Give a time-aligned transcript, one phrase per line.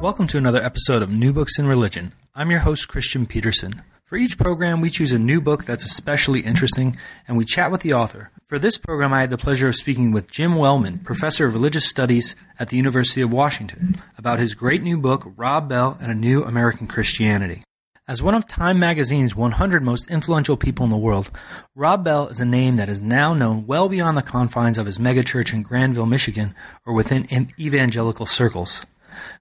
[0.00, 2.12] Welcome to another episode of New Books in Religion.
[2.32, 3.82] I'm your host, Kristian Petersen.
[4.04, 6.94] For each program, we choose a new book that's especially interesting,
[7.26, 8.30] and we chat with the author.
[8.46, 11.84] For this program, I had the pleasure of speaking with Jim Wellman, professor of religious
[11.84, 16.14] studies at the University of Washington, about his great new book, Rob Bell and a
[16.14, 17.64] New American Christianity.
[18.06, 21.32] As one of Time magazine's 100 most influential people in the world,
[21.74, 24.98] Rob Bell is a name that is now known well beyond the confines of his
[24.98, 26.54] megachurch in Grandville, Michigan,
[26.86, 27.26] or within
[27.58, 28.86] evangelical circles.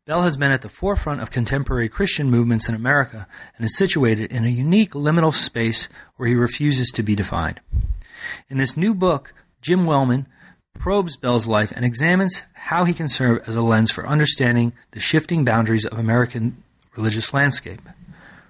[0.05, 4.31] Bell has been at the forefront of contemporary Christian movements in America and is situated
[4.31, 7.59] in a unique liminal space where he refuses to be defined.
[8.49, 10.27] In this new book, Jim Wellman
[10.77, 14.99] probes Bell's life and examines how he can serve as a lens for understanding the
[14.99, 16.63] shifting boundaries of American
[16.95, 17.81] religious landscape.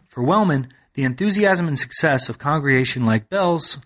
[0.09, 3.80] For Wellman, the enthusiasm and success of congregation like Bell's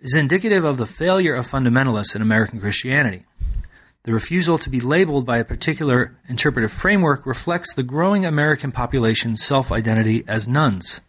[0.00, 3.24] is indicative of the failure of fundamentalists in American Christianity.
[4.04, 9.44] The refusal to be labeled by a particular interpretive framework reflects the growing American population's
[9.44, 11.00] self identity as nones.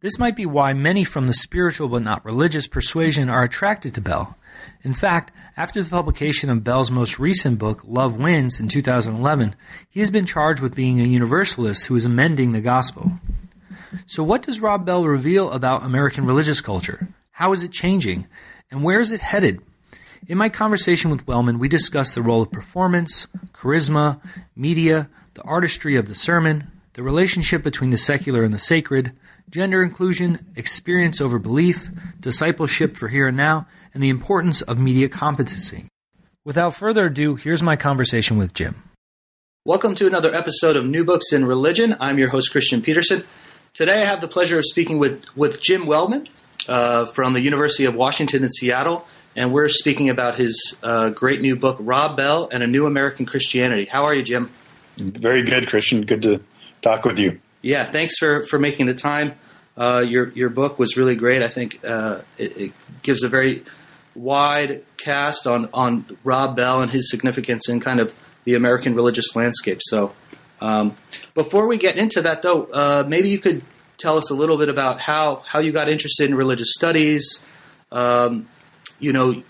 [0.00, 4.02] This might be why many from the spiritual but not religious persuasion are attracted to
[4.02, 4.36] Bell.
[4.82, 9.54] In fact, after the publication of Bell's most recent book, Love Wins, in 2011,
[9.88, 13.12] he has been charged with being a universalist who is amending the gospel.
[14.04, 17.08] So, what does Rob Bell reveal about American religious culture?
[17.32, 18.26] How is it changing?
[18.70, 19.62] And where is it headed?
[20.28, 24.20] In my conversation with Wellman, we discussed the role of performance, charisma,
[24.54, 29.12] media, the artistry of the sermon, the relationship between the secular and the sacred,
[29.48, 31.88] gender inclusion, experience over belief,
[32.20, 35.86] discipleship for here and now, and the importance of media competency.
[36.44, 38.82] Without further ado, here's my conversation with Jim.
[39.64, 41.96] Welcome to another episode of New Books in Religion.
[41.98, 43.24] I'm your host, Kristian Petersen.
[43.72, 46.26] Today I have the pleasure of speaking with, with Jim Wellman
[46.68, 51.40] uh, from the University of Washington in Seattle and we're speaking about his uh, great
[51.40, 53.84] new book, Rob Bell and a New American Christianity.
[53.84, 54.50] How are you, Jim?
[54.96, 56.06] Very good, Kristian.
[56.06, 56.42] Good to
[56.82, 57.40] talk with you.
[57.62, 59.34] Yeah, thanks for, for making the time.
[59.76, 61.42] Uh, your your book was really great.
[61.42, 63.64] I think uh, it, it, gives a very
[64.14, 68.12] wide cast on on Rob Bell and his significance in kind of
[68.44, 69.78] the American religious landscape.
[69.80, 70.12] So,
[70.60, 70.96] um,
[71.34, 73.62] before we get into that, though, uh, maybe you could
[73.96, 77.44] tell us a little bit about how how you got interested in religious studies.
[77.90, 78.48] Um,
[79.00, 79.42] you know,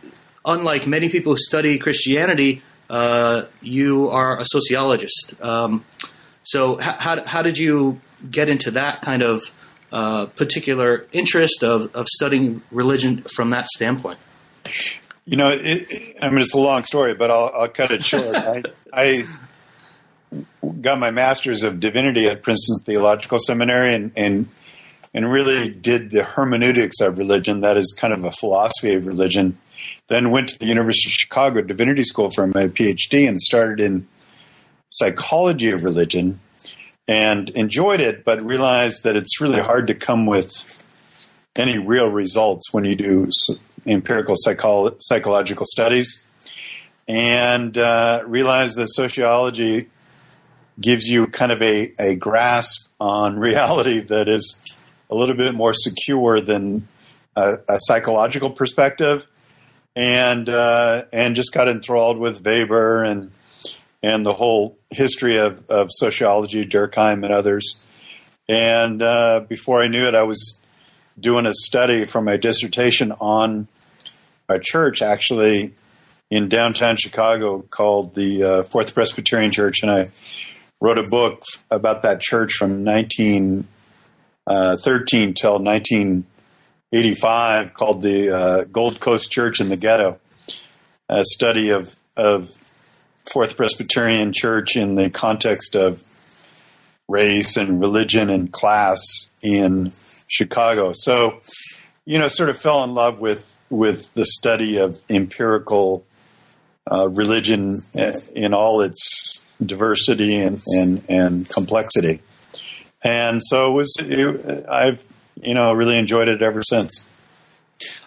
[0.45, 5.41] unlike many people who study Christianity, uh, you are a sociologist.
[5.41, 5.85] Um,
[6.43, 9.43] so, h- how, how did you get into that kind of
[9.93, 14.19] uh, particular interest of, of studying religion from that standpoint?
[15.25, 18.03] You know, it, it, I mean, it's a long story, but I'll, I'll cut it
[18.03, 18.35] short.
[18.37, 18.63] I,
[18.93, 19.27] I,
[20.81, 24.49] got my master's of divinity at Princeton Theological Seminary and, and
[25.13, 29.59] and really did the hermeneutics of religion, that is kind of a philosophy of religion.
[30.09, 34.07] Then went to the University of Chicago Divinity School for my PhD and started in
[34.91, 36.41] psychology of religion
[37.09, 40.85] and enjoyed it, but realized that it's really hard to come with
[41.57, 43.29] any real results when you do
[43.87, 46.27] empirical psycholo- psychological studies.
[47.09, 49.89] And uh, realized that sociology
[50.81, 54.61] gives you kind of a, a grasp on reality that is
[55.11, 56.89] a little bit more secure than
[57.37, 59.27] a, a psychological perspective,
[59.97, 63.33] and uh, and just got enthralled with Weber and
[64.03, 67.81] and the whole history of, of sociology, Durkheim and others.
[68.49, 70.63] And uh, before I knew it, I was
[71.19, 73.69] doing a study for my dissertation on
[74.49, 75.75] a church, actually
[76.31, 80.07] in downtown Chicago, called the uh, Fourth Presbyterian Church, and I
[80.81, 83.69] wrote a book about that church from 19
[84.51, 90.19] uh, 13 till 1985 called the uh, Gold Coast Church in the Ghetto,
[91.09, 92.51] a study of, of
[93.33, 96.03] Fourth Presbyterian Church in the context of
[97.09, 99.01] race and religion and class
[99.41, 99.93] in
[100.29, 100.91] Chicago.
[100.95, 101.43] So,
[102.05, 106.05] you know, sort of fell in love with with the study of empirical
[106.91, 112.21] uh, religion uh, in all its diversity and, and, and complexity
[113.03, 113.97] and so it was.
[114.01, 115.03] It, I've
[115.43, 117.05] you know really enjoyed it ever since.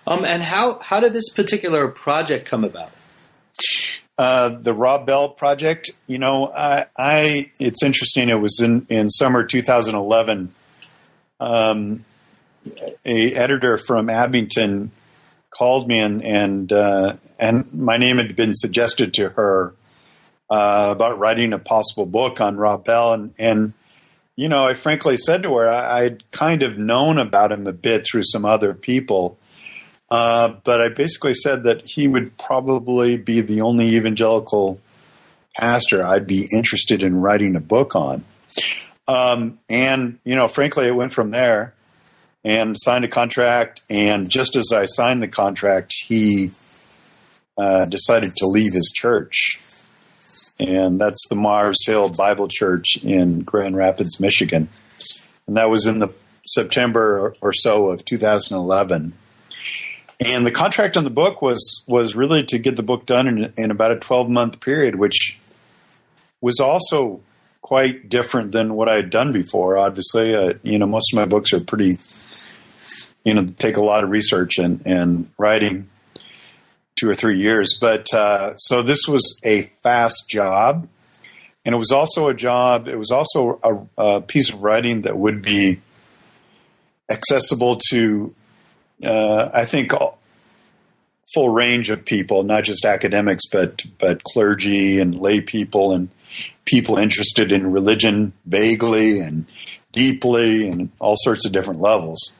[0.05, 2.91] Um, and how how did this particular project come about?
[4.17, 8.29] Uh, the Rob Bell project, you know, I, I, it's interesting.
[8.29, 10.53] It was in, in summer 2011.
[11.39, 12.05] Um,
[13.05, 14.91] a editor from Abingdon
[15.49, 19.73] called me and and uh, and my name had been suggested to her
[20.49, 23.73] uh, about writing a possible book on Rob Bell and and
[24.35, 27.73] you know I frankly said to her I, would kind of known about him a
[27.73, 29.37] bit through some other people,
[30.09, 34.79] uh, but I basically said that he would probably be the only evangelical
[35.55, 38.23] pastor I'd be interested in writing a book on.
[39.07, 41.73] Um, and you know, frankly, it went from there
[42.43, 43.81] and signed a contract.
[43.89, 46.51] And just as I signed the contract, he
[47.57, 49.59] uh, decided to leave his church.
[50.63, 54.69] And that's the Mars Hill Bible Church in Grand Rapids, Michigan.
[55.45, 56.07] And that was in the
[56.45, 59.13] September or so of 2011.
[60.21, 63.53] And the contract on the book was was really to get the book done in,
[63.57, 65.37] in about a 12 month period, which
[66.39, 67.19] was also
[67.61, 69.77] quite different than what I had done before.
[69.77, 71.97] Obviously, uh, you know, most of my books are pretty,
[73.25, 75.89] you know, take a lot of research and, and writing
[76.95, 77.77] two or three years.
[77.79, 80.87] But uh, so this was a fast job.
[81.65, 85.17] And it was also a job, it was also a, a piece of writing that
[85.17, 85.79] would be
[87.09, 88.35] accessible to,
[89.03, 89.93] uh, I think,
[91.33, 96.09] full range of people, not just academics, but but clergy and lay people and
[96.65, 99.45] people interested in religion vaguely and
[99.91, 102.33] deeply and all sorts of different levels.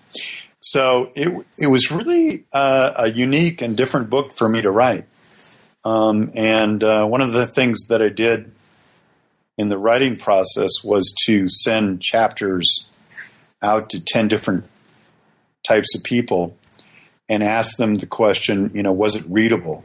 [0.63, 5.06] So it it was really uh, a unique and different book for me to write.
[5.86, 8.51] Um, and uh, one of the things that I did
[9.57, 12.89] in the writing process was to send chapters
[13.62, 14.63] out to 10 different
[15.68, 16.56] types of people
[17.27, 19.83] and ask them the question, you know, was it readable?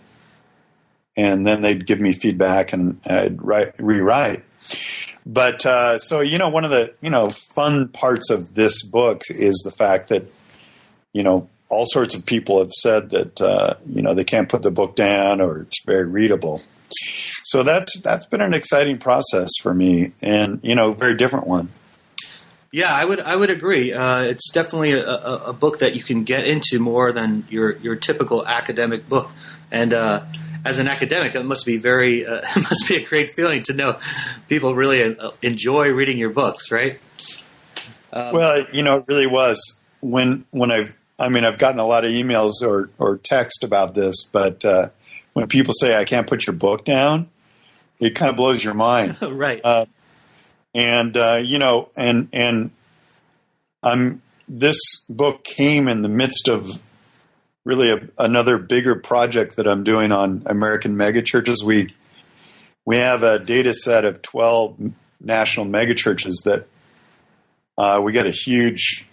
[1.19, 4.45] and then they'd give me feedback and I'd write, rewrite.
[5.27, 9.23] But uh, so you know, one of the you know fun parts of this book
[9.29, 10.27] is the fact that
[11.13, 14.63] you know all sorts of people have said that uh, you know they can't put
[14.63, 16.63] the book down or it's very readable.
[17.45, 21.71] So that's that's been an exciting process for me, and you know, very different one.
[22.71, 23.93] Yeah, I would I would agree.
[23.93, 27.77] Uh, it's definitely a, a, a, book that you can get into more than your
[27.79, 29.31] your typical academic book,
[29.71, 30.25] and uh,
[30.65, 33.73] as an academic, it must be very uh, it must be a great feeling to
[33.73, 33.99] know
[34.49, 36.99] people really uh, enjoy reading your books, right?
[38.13, 41.87] Um, well, you know, it really was when when I I mean I've gotten a
[41.87, 44.89] lot of emails or or text about this, but uh,
[45.33, 47.29] when people say I can't put your book down,
[48.01, 49.61] it kind of blows your mind, right?
[49.63, 49.87] Uh,
[50.75, 52.71] and uh, you know, and and
[53.83, 56.79] I'm this book came in the midst of
[57.65, 61.63] really a, another bigger project that I'm doing on American megachurches.
[61.63, 61.89] We
[62.85, 66.67] we have a data set of 12 national megachurches that
[67.77, 69.07] uh, we got a huge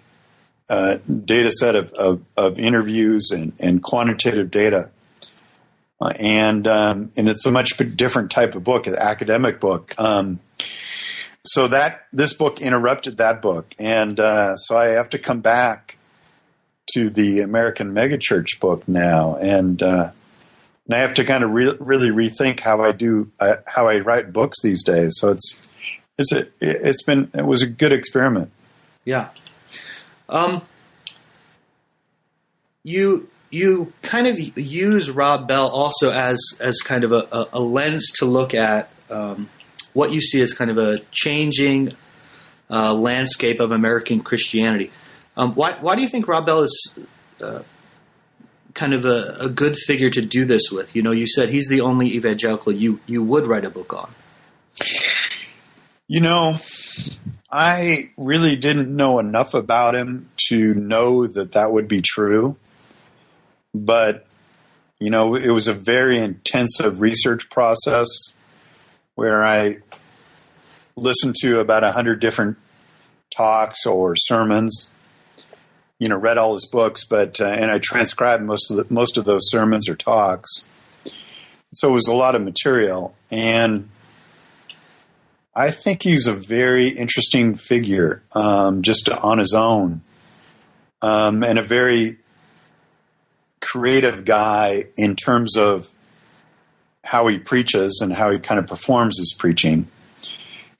[0.69, 4.89] uh, data set of, of, of interviews and, and, quantitative data.
[6.01, 9.94] Uh, and um, and it's a much different type of book, an academic book.
[9.97, 10.39] Um,
[11.45, 15.97] so that this book interrupted that book, and uh, so I have to come back
[16.94, 20.12] to the American Megachurch book now, and uh,
[20.88, 24.00] and I have to kind of re- really rethink how I do uh, how I
[24.00, 25.13] write books these days.
[25.17, 25.62] So it's
[26.17, 28.51] it's a, it's been it was a good experiment.
[29.03, 29.29] Yeah.
[30.29, 30.62] Um.
[32.84, 38.12] You you kind of use Rob Bell also as as kind of a, a lens
[38.17, 39.50] to look at um,
[39.94, 41.94] what you see as kind of a changing
[42.70, 44.91] uh, landscape of American Christianity.
[45.38, 46.96] Um, why, why do you think Rob Bell is
[47.41, 47.63] uh,
[48.74, 50.96] kind of a, a, good figure to do this with?
[50.96, 54.13] You know, you said he's the only evangelical you, you would write a book on.
[56.08, 56.58] You know,
[57.55, 62.57] I really didn't know enough about him to know that that would be true.
[63.74, 64.27] But,
[65.00, 68.07] you know, it was a very intensive research process
[69.15, 69.77] where I
[70.97, 72.57] listened to about a hundred different
[73.35, 74.89] talks or sermons
[76.00, 79.17] you know read all his books, but uh, and I transcribed most of the, most
[79.17, 80.67] of those sermons or talks.
[81.74, 83.89] So it was a lot of material, and
[85.55, 90.01] I think he's a very interesting figure, um, just on his own,
[91.01, 92.17] um, and a very
[93.62, 95.89] creative guy in terms of
[97.05, 99.88] how he preaches and how he kind of performs his preaching,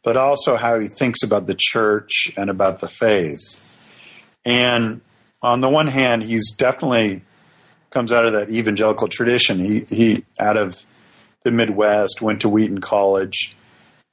[0.04, 3.62] but also how he thinks about the church and about the faith.
[4.44, 5.02] And
[5.42, 7.22] on the one hand, he's definitely
[7.92, 9.60] comes out of that evangelical tradition.
[9.60, 10.84] He he out of
[11.44, 13.56] the Midwest, went to Wheaton College,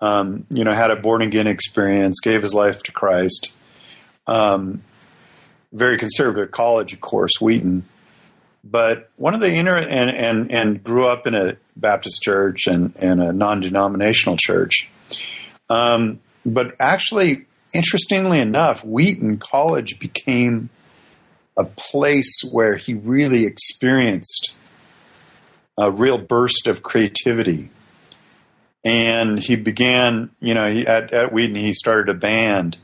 [0.03, 3.55] um, you know, had a born again experience, gave his life to Christ.
[4.27, 4.83] Um,
[5.73, 7.85] very conservative college, of course, Wheaton.
[8.65, 12.93] But one of the inner and, and, and grew up in a Baptist church and,
[12.97, 14.89] and a non denominational church.
[15.71, 20.69] Um, but actually, interestingly enough, Wheaton College became
[21.57, 24.55] a place where he really experienced
[25.79, 27.71] a real burst of creativity.
[28.85, 32.79] And he began, you know, he, at, at Wheaton, he started a band.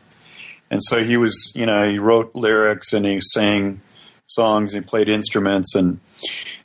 [0.71, 3.81] And so he was, you know, he wrote lyrics and he sang
[4.27, 6.01] songs and played instruments and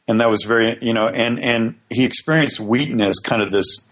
[0.07, 3.87] and that was very, you know, and and he experienced Wheaton as kind of this,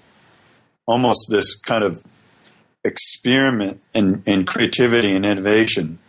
[0.86, 2.04] almost this kind of
[2.84, 6.00] experiment in, in creativity and innovation,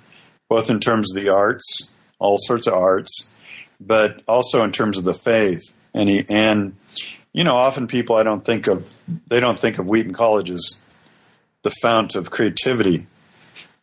[0.49, 3.31] both in terms of the arts, all sorts of arts,
[3.81, 5.73] but also in terms of the faith.
[5.95, 6.77] And he and
[7.33, 8.91] you know, often people I don't think of
[9.27, 10.79] they don't think of Wheaton College as
[11.62, 13.07] the fount of creativity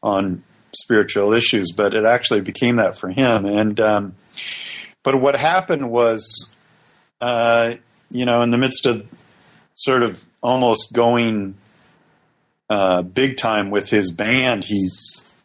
[0.04, 0.44] on
[0.76, 3.46] spiritual issues, but it actually became that for him.
[3.46, 4.16] And um,
[5.04, 6.54] but what happened was,
[7.22, 7.76] uh,
[8.12, 9.08] you know, in the midst of
[9.76, 11.56] sort of almost going
[12.70, 14.90] uh, big time with his band, he,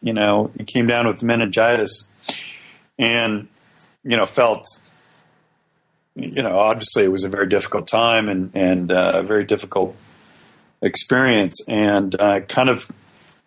[0.03, 2.11] you know, he came down with meningitis,
[2.99, 3.49] and
[4.03, 4.67] you know felt
[6.15, 9.97] you know, obviously it was a very difficult time and and uh, a very difficult
[10.83, 12.91] experience, and uh, kind of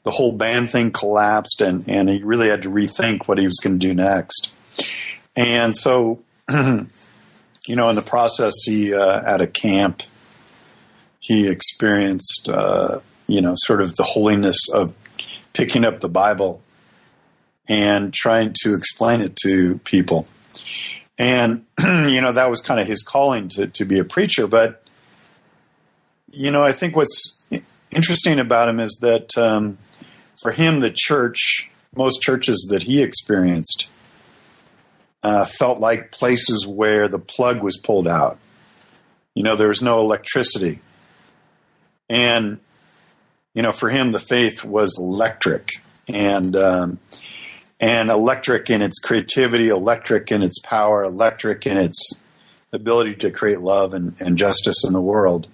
[0.04, 3.60] the whole band thing collapsed, and and he really had to rethink what he was
[3.62, 4.52] going to do next,
[5.36, 6.20] and so.
[7.68, 10.02] you know, in the process, he uh, at a camp,
[11.20, 14.94] he experienced, uh, you know, sort of the holiness of
[15.52, 16.62] picking up the Bible
[17.68, 20.26] and trying to explain it to people.
[21.18, 24.48] And, you know, that was kind of his calling to, to be a preacher.
[24.48, 24.84] But,
[26.30, 27.42] you know, I think what's
[27.92, 29.78] interesting about him is that um,
[30.42, 33.90] for him, the church, most churches that he experienced,
[35.24, 38.38] uh, felt like places where the plug was pulled out.
[39.34, 40.80] You know, there was no electricity.
[42.10, 42.60] And,
[43.54, 45.82] you know, for him, the faith was electric.
[46.08, 47.00] And, um,
[47.80, 52.22] and electric in its creativity, electric in its power, electric in its
[52.74, 55.48] ability to create love and, and justice in the world.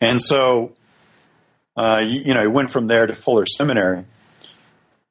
[0.00, 0.72] And so,
[1.76, 4.04] uh, you, you know, he went from there to Fuller Seminary.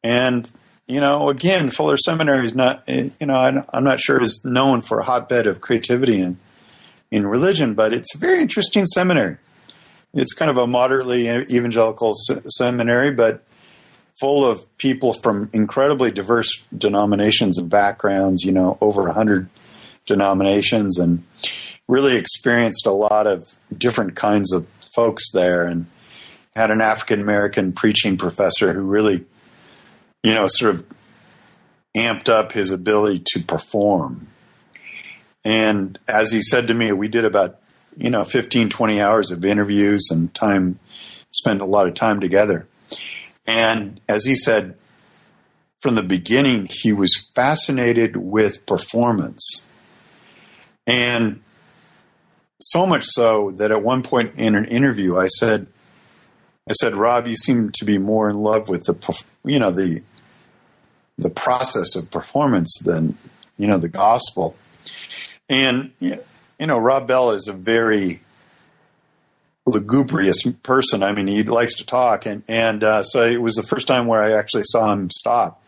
[0.03, 0.49] And,
[0.85, 4.99] you know, again, Fuller Seminary is not, you know, I'm not sure is known for
[4.99, 6.37] a hotbed of creativity in,
[7.11, 9.37] in religion, but it's a very interesting seminary.
[10.13, 13.43] It's kind of a moderately evangelical seminary, but
[14.19, 19.49] full of people from incredibly diverse denominations and backgrounds, you know, over 100
[20.05, 21.23] denominations, and
[21.87, 25.85] really experienced a lot of different kinds of folks there and
[26.55, 29.25] had an African American preaching professor who really,
[30.23, 30.85] you know, sort of
[31.95, 34.27] amped up his ability to perform.
[35.43, 37.59] And as he said to me, we did about,
[37.95, 40.79] you know, 15, 20 hours of interviews and time,
[41.31, 42.67] spent a lot of time together.
[43.47, 44.75] And as he said,
[45.79, 49.65] from the beginning, he was fascinated with performance.
[50.85, 51.41] And
[52.59, 55.67] so much so that at one point in an interview, I said,
[56.69, 60.01] I said, Rob, you seem to be more in love with the, you know, the,
[61.17, 63.17] the process of performance than,
[63.57, 64.55] you know, the gospel.
[65.47, 66.19] And, you
[66.59, 68.21] know, Rob Bell is a very
[69.69, 71.03] lugubrious person.
[71.03, 74.07] I mean, he likes to talk, and and uh, so it was the first time
[74.07, 75.61] where I actually saw him stop.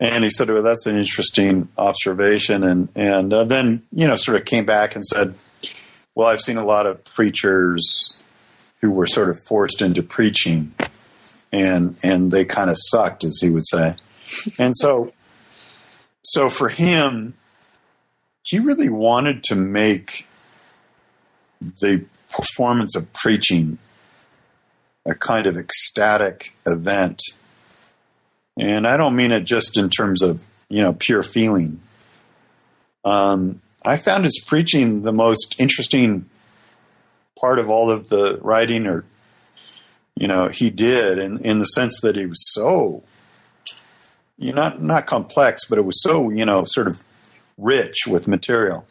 [0.00, 4.36] And he said, "Well, that's an interesting observation," and and uh, then you know, sort
[4.36, 5.34] of came back and said,
[6.14, 8.24] "Well, I've seen a lot of preachers
[8.80, 10.74] who were sort of forced into preaching,
[11.52, 13.94] and and they kind of sucked, as he would say."
[14.58, 15.12] And so,
[16.22, 17.34] so for him,
[18.42, 20.26] he really wanted to make
[21.60, 23.78] the performance of preaching
[25.06, 27.20] a kind of ecstatic event.
[28.58, 31.80] And I don't mean it just in terms of, you know, pure feeling.
[33.04, 36.28] Um, I found his preaching the most interesting
[37.38, 39.04] part of all of the writing or,
[40.16, 43.02] you know, he did in, in the sense that he was so,
[44.38, 47.02] you know, not, not complex, but it was so, you know, sort of
[47.58, 48.86] rich with material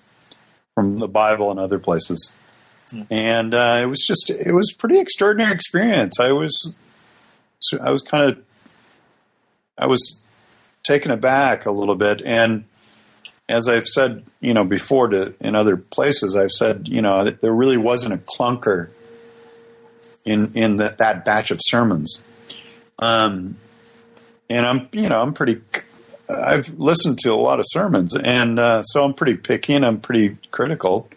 [0.76, 2.32] from the Bible and other places
[3.10, 6.20] and uh, it was just it was pretty extraordinary experience.
[6.20, 6.76] I was
[7.82, 8.44] I was kind of
[9.78, 10.22] I was
[10.84, 12.66] taken aback a little bit, and
[13.50, 17.54] as I've said, you know, before to in other places, I've said, you know, there
[17.54, 18.90] really wasn't a clunker
[20.26, 22.24] in in that that batch of sermons.
[23.00, 23.58] Um,
[24.50, 25.62] and I'm, you know, I'm pretty.
[26.30, 30.00] I've listened to a lot of sermons, and uh, so I'm pretty picky and I'm
[30.00, 31.10] pretty critical.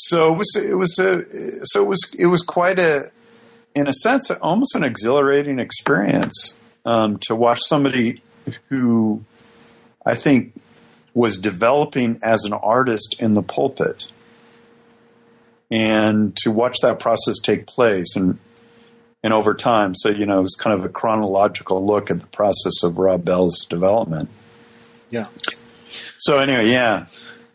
[0.00, 1.24] So it was, it was a,
[1.66, 3.10] so it was, it was quite a,
[3.74, 8.22] in a sense, almost an exhilarating experience um, to watch somebody
[8.68, 9.24] who
[10.06, 10.58] I think
[11.14, 14.10] was developing as an artist in the pulpit
[15.70, 18.38] and to watch that process take place and
[19.22, 19.94] and over time.
[19.96, 23.24] So you know, it was kind of a chronological look at the process of Rob
[23.24, 24.28] Bell's development.
[25.10, 25.26] Yeah.
[26.18, 27.06] So anyway, yeah,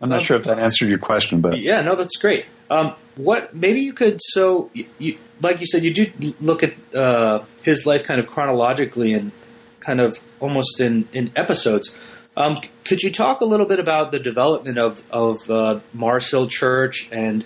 [0.04, 2.46] I'm not Um, sure if that answered your question, but Yeah, no, that's great.
[2.70, 6.74] Um, what maybe you could so you, you like you said you do look at
[6.94, 9.32] uh, his life kind of chronologically and
[9.80, 11.94] kind of almost in in episodes.
[12.36, 16.48] Um, could you talk a little bit about the development of of uh, Mars Hill
[16.48, 17.46] Church and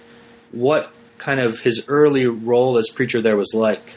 [0.51, 3.93] what kind of his early role as preacher there was like?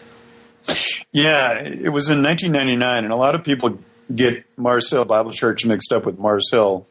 [1.12, 3.78] yeah, it was in 1999, and a lot of people
[4.14, 6.86] get Mars Hill Bible Church mixed up with Mars Hill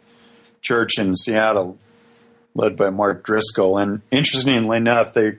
[0.61, 1.77] Church in Seattle,
[2.55, 3.77] led by Mark Driscoll.
[3.77, 5.37] And interestingly enough, they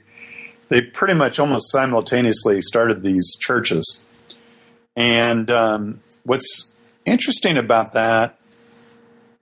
[0.69, 4.03] they pretty much almost simultaneously started these churches.
[4.97, 6.75] And um, what's
[7.05, 8.39] interesting about that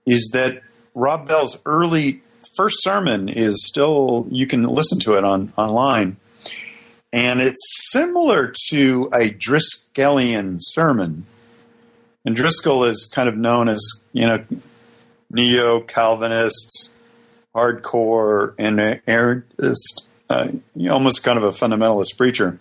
[0.05, 0.63] is that
[0.95, 2.23] Rob Bell's early
[2.57, 6.17] first sermon is still you can listen to it on online,
[7.13, 11.25] and it's similar to a Driscollian sermon.
[12.25, 13.79] And Driscoll is kind of known as
[14.13, 14.43] you know
[15.29, 16.89] neo Calvinist,
[17.55, 20.47] hardcore, and errantist, uh,
[20.89, 22.59] almost kind of a fundamentalist preacher.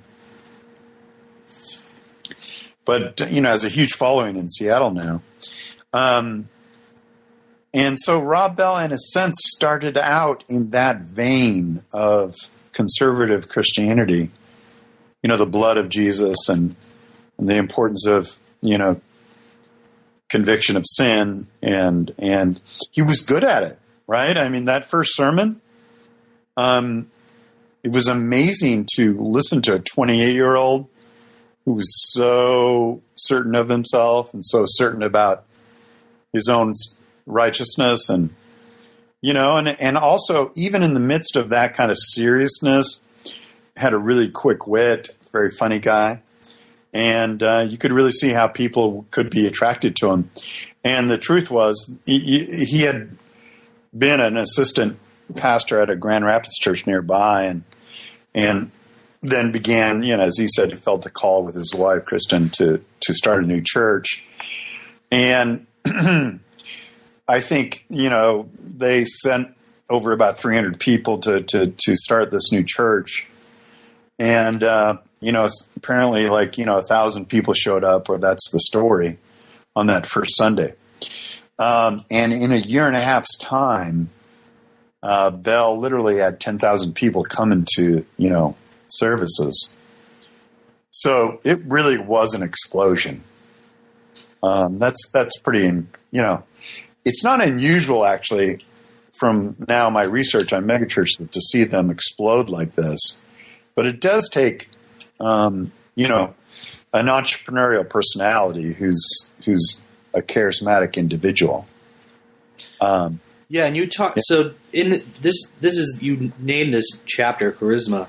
[2.84, 5.22] But you know, has a huge following in Seattle now.
[5.92, 6.48] Um,
[7.74, 12.34] and so Rob Bell, in a sense, started out in that vein of
[12.72, 14.30] conservative Christianity.
[15.22, 16.76] You know, the blood of Jesus and,
[17.36, 19.00] and the importance of, you know,
[20.28, 24.36] conviction of sin and and he was good at it, right?
[24.36, 25.60] I mean, that first sermon,
[26.56, 27.10] um,
[27.82, 30.88] it was amazing to listen to a 28 year old
[31.64, 35.44] who was so certain of himself and so certain about
[36.32, 36.72] his own
[37.26, 38.30] righteousness and
[39.20, 43.02] you know and and also even in the midst of that kind of seriousness
[43.76, 46.22] had a really quick wit very funny guy
[46.92, 50.30] and uh, you could really see how people could be attracted to him.
[50.84, 53.16] And the truth was he, he had
[53.96, 54.98] been an assistant
[55.34, 57.62] pastor at a grand rapids church nearby and
[58.34, 58.70] and
[59.22, 62.48] then began you know as he said he felt a call with his wife kristen
[62.48, 64.24] to to start a new church.
[65.10, 69.54] And I think you know they sent
[69.90, 73.26] over about 300 people to to to start this new church,
[74.18, 78.50] and uh, you know apparently like you know a thousand people showed up, or that's
[78.50, 79.18] the story
[79.74, 80.74] on that first Sunday.
[81.58, 84.10] Um, and in a year and a half's time,
[85.02, 89.74] uh, Bell literally had 10,000 people coming to you know services.
[90.90, 93.22] So it really was an explosion.
[94.42, 95.66] Um, that's that's pretty
[96.10, 96.44] you know
[97.04, 98.60] it's not unusual actually
[99.12, 103.20] from now my research on megachurches to see them explode like this
[103.74, 104.68] but it does take
[105.20, 106.34] um, you know
[106.92, 109.80] an entrepreneurial personality who's who's
[110.14, 111.66] a charismatic individual
[112.80, 114.16] um, Yeah, and you talk.
[114.26, 118.08] So in this, this is you name this chapter charisma,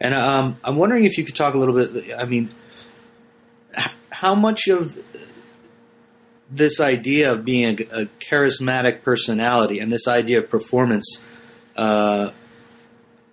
[0.00, 2.14] and um, I'm wondering if you could talk a little bit.
[2.16, 2.50] I mean,
[4.10, 4.96] how much of
[6.50, 11.24] this idea of being a, a charismatic personality and this idea of performance
[11.76, 12.30] uh,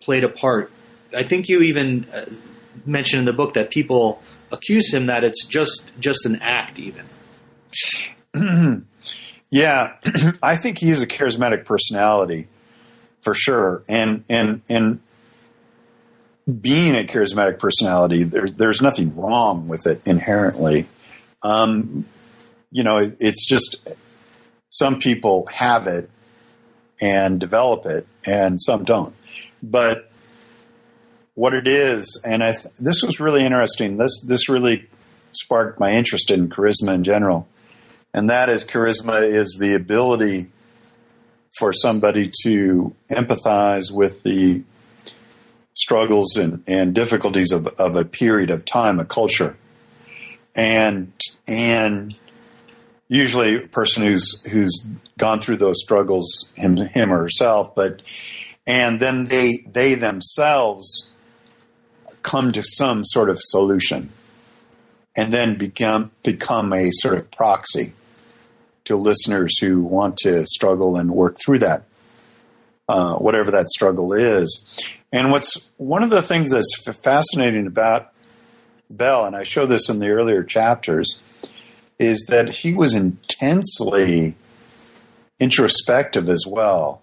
[0.02, 0.72] played a part?
[1.16, 2.26] I think you even uh,
[2.86, 7.06] mentioned in the book that people accuse him that it's just just an act, even.
[9.52, 9.96] yeah
[10.44, 12.48] i think he's a charismatic personality
[13.24, 13.84] for sure.
[13.88, 15.00] And and and
[16.62, 20.88] being a charismatic personality there's there's nothing wrong with it inherently.
[21.42, 22.06] Um,
[22.72, 23.88] you know it, it's just
[24.70, 26.10] some people have it
[27.02, 29.16] and develop it and some don't.
[29.62, 30.10] But
[31.36, 32.22] what it is.
[32.26, 33.98] And i th- this was really interesting.
[33.98, 34.88] This this really
[35.32, 37.48] sparked my interest in charisma in general.
[38.14, 40.52] And that is charisma is the ability
[41.58, 44.64] for somebody to empathize with the
[45.76, 49.58] struggles and, and difficulties of, of a period of time, a culture.
[50.56, 51.12] And
[51.48, 52.16] and
[53.08, 58.02] usually a person who's who's gone through those struggles him him or herself but
[58.66, 61.10] and then they they themselves
[62.24, 64.10] come to some sort of solution
[65.16, 67.94] and then become become a sort of proxy
[68.86, 71.84] to listeners who want to struggle and work through that
[72.90, 74.68] uh, whatever that struggle is.
[75.12, 78.10] And what's one of the things that's fascinating about
[78.90, 81.22] bell and i show this in the earlier chapters
[81.98, 84.36] is that he was intensely
[85.40, 87.02] introspective as well,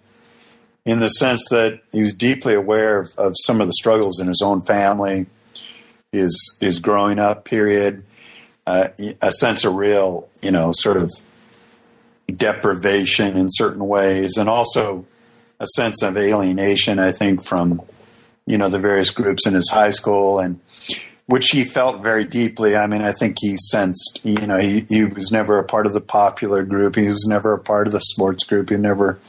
[0.85, 4.29] in the sense that he was deeply aware of, of some of the struggles in
[4.29, 5.27] his own family,
[6.13, 8.05] his his growing up period,
[8.67, 8.89] uh,
[9.21, 11.11] a sense of real, you know, sort of
[12.35, 15.05] deprivation in certain ways, and also
[15.59, 16.99] a sense of alienation.
[16.99, 17.83] I think from
[18.47, 20.61] you know the various groups in his high school and
[21.31, 22.75] which he felt very deeply.
[22.75, 25.93] I mean, I think he sensed, you know, he, he was never a part of
[25.93, 26.97] the popular group.
[26.97, 28.71] He was never a part of the sports group.
[28.71, 29.21] He never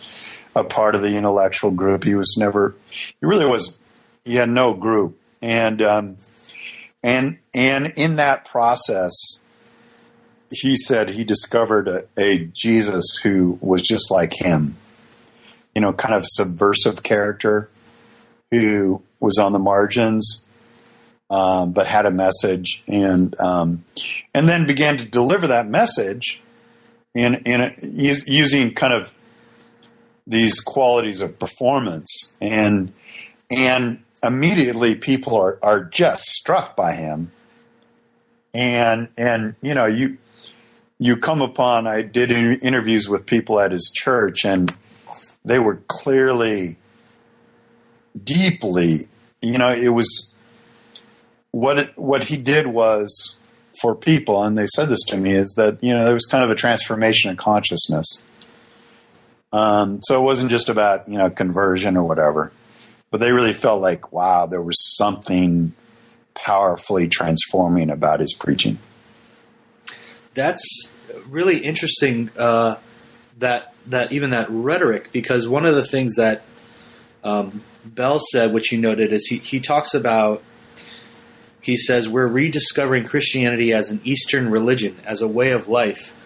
[0.56, 2.04] a part of the intellectual group.
[2.04, 3.80] He was never, he really was,
[4.24, 5.18] he had no group.
[5.42, 6.18] And, um,
[7.04, 9.42] and, and in that process,
[10.52, 14.76] he said he discovered a, a Jesus who was just like him,
[15.74, 17.70] you know, kind of subversive character
[18.52, 20.46] who was on the margins
[21.32, 23.86] um, but had a message and um,
[24.34, 26.42] and then began to deliver that message
[27.16, 29.16] in in a, using kind of
[30.32, 32.94] these qualities of performance and
[33.52, 37.32] and immediately people are are just struck by him
[38.54, 40.18] and and you know you
[40.98, 44.72] you come upon I did interviews with people at his church and
[45.44, 46.78] they were clearly
[48.24, 49.08] deeply
[49.42, 50.34] you know it was
[51.52, 53.36] what it, what he did was
[53.82, 56.44] for people, and they said this to me, is that you know there was kind
[56.44, 58.24] of a transformation of consciousness.
[59.54, 62.52] Um, so it wasn't just about you know conversion or whatever,
[63.10, 65.74] but they really felt like wow, there was something
[66.34, 68.80] powerfully transforming about his preaching.
[70.34, 70.64] That's
[71.28, 72.30] really interesting.
[72.38, 72.78] Uh,
[73.40, 76.44] that that even that rhetoric, because one of the things that
[77.24, 80.44] um, Bell said, which you noted, is he he talks about
[81.62, 86.18] he says, We're rediscovering Christianity as an Eastern religion, as a way of life.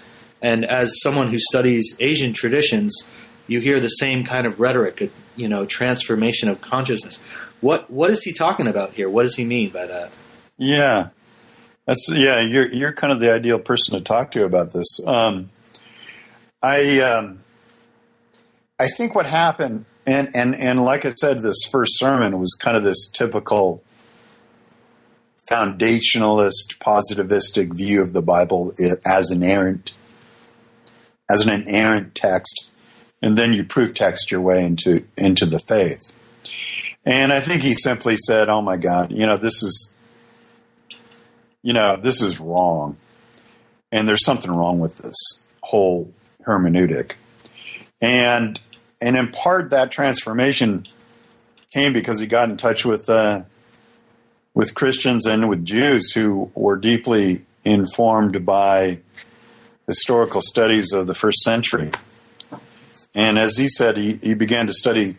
[0.42, 3.08] And as someone who studies Asian traditions,
[3.48, 7.20] you hear the same kind of rhetoric, you know, transformation of consciousness.
[7.62, 9.10] What what is he talking about here?
[9.10, 10.12] What does he mean by that?
[10.58, 11.10] Yeah,
[11.86, 12.42] that's yeah.
[12.42, 15.00] You're you're kind of the ideal person to talk to about this.
[15.06, 15.50] Um,
[16.62, 17.40] I um,
[18.80, 22.76] I think what happened, and and and like I said, this first sermon was kind
[22.76, 23.84] of this typical
[25.50, 28.74] foundationalist, positivistic view of the Bible
[29.06, 29.94] as an errant,
[31.30, 32.72] as an inerrant text,
[33.22, 36.14] and then you proof text your way into into the faith.
[37.06, 39.96] And I think he simply said, "Oh my God, you know this is,
[41.62, 42.98] you know this is wrong,
[43.92, 46.12] and there's something wrong with this whole
[46.46, 47.14] hermeneutic."
[48.02, 48.60] And
[49.02, 50.86] and in part that transformation
[51.74, 53.44] came because he got in touch with uh,
[54.54, 59.00] with Christians and with Jews who were deeply informed by
[59.88, 61.92] historical studies of the first century.
[63.14, 65.18] And as he said, he, he began to study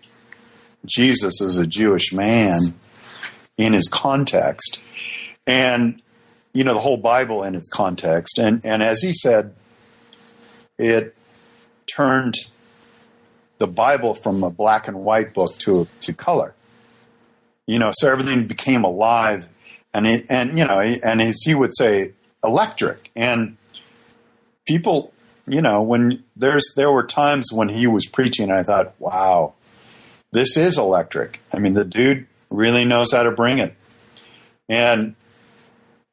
[0.85, 2.75] Jesus as a Jewish man
[3.57, 4.81] in his context.
[5.47, 6.03] And,
[6.53, 8.39] you know, the whole Bible in its context.
[8.39, 9.55] And, and as he said,
[10.79, 11.17] it
[11.87, 12.35] turned
[13.59, 16.55] the Bible from a black and white book to, to color
[17.67, 19.49] you know, so everything became alive,
[19.93, 22.13] and he, and you know, and as he would say,
[22.45, 23.11] electric.
[23.17, 23.57] And
[24.67, 25.13] people,
[25.47, 29.55] you know, when there's there were times when he was preaching, I thought, wow,
[30.33, 31.41] this is electric.
[31.53, 33.75] I mean, the dude really knows how to bring it,
[34.69, 35.15] and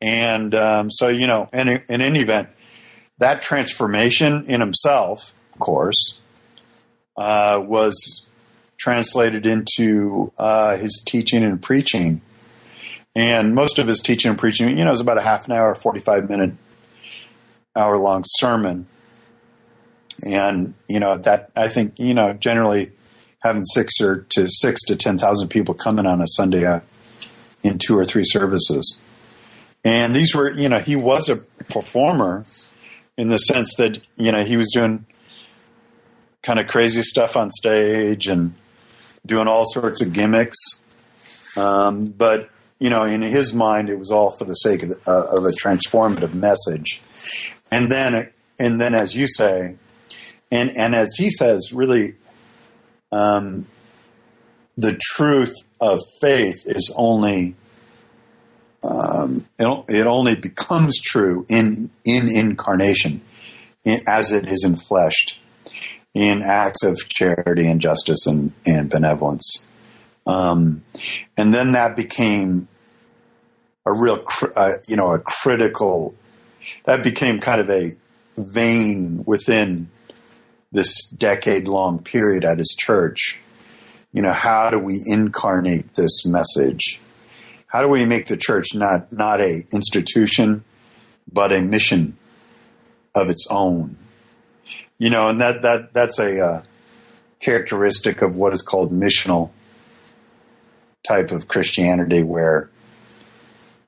[0.01, 2.49] and um, so you know, in, in any event,
[3.19, 6.19] that transformation in himself, of course,
[7.15, 8.25] uh, was
[8.77, 12.21] translated into uh, his teaching and preaching.
[13.15, 15.73] And most of his teaching and preaching, you know, is about a half an hour,
[15.75, 16.51] 45 minute,
[17.75, 18.87] hour long sermon.
[20.25, 22.91] And, you know, that I think, you know, generally
[23.39, 26.81] having six or to six to 10,000 people coming on a Sunday uh,
[27.63, 28.97] in two or three services.
[29.83, 32.45] And these were, you know, he was a performer
[33.17, 35.05] in the sense that, you know, he was doing
[36.41, 38.53] kind of crazy stuff on stage and
[39.25, 40.57] doing all sorts of gimmicks.
[41.57, 42.49] Um, but
[42.83, 45.45] you know, in his mind, it was all for the sake of, the, uh, of
[45.45, 47.01] a transformative message.
[47.73, 49.77] And then, and then as you say,
[50.51, 52.13] and and as he says, really,
[53.11, 53.65] um,
[54.77, 57.55] the truth of faith is only
[58.83, 63.21] um, it, it only becomes true in in incarnation,
[63.83, 65.37] in, as it is enfleshed
[66.13, 69.67] in acts of charity and justice and, and benevolence.
[70.27, 70.83] Um,
[71.35, 72.67] and then that became
[73.83, 74.23] a real,
[74.55, 76.13] uh, you know, a critical.
[76.85, 77.95] That became kind of a
[78.37, 79.89] vein within
[80.71, 83.39] this decade long period at his church.
[84.11, 86.99] You know, how do we incarnate this message?
[87.67, 90.63] How do we make the church not, not a institution,
[91.31, 92.17] but a mission
[93.15, 93.97] of its own?
[94.97, 96.63] You know, and that, that, that's a uh,
[97.39, 99.49] characteristic of what is called missional
[101.07, 102.69] type of Christianity where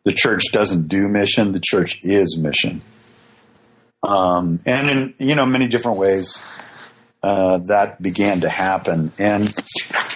[0.05, 2.81] the church doesn't do mission, the church is mission.
[4.03, 6.39] Um, and in, you know, many different ways,
[7.23, 9.11] uh, that began to happen.
[9.17, 9.51] And,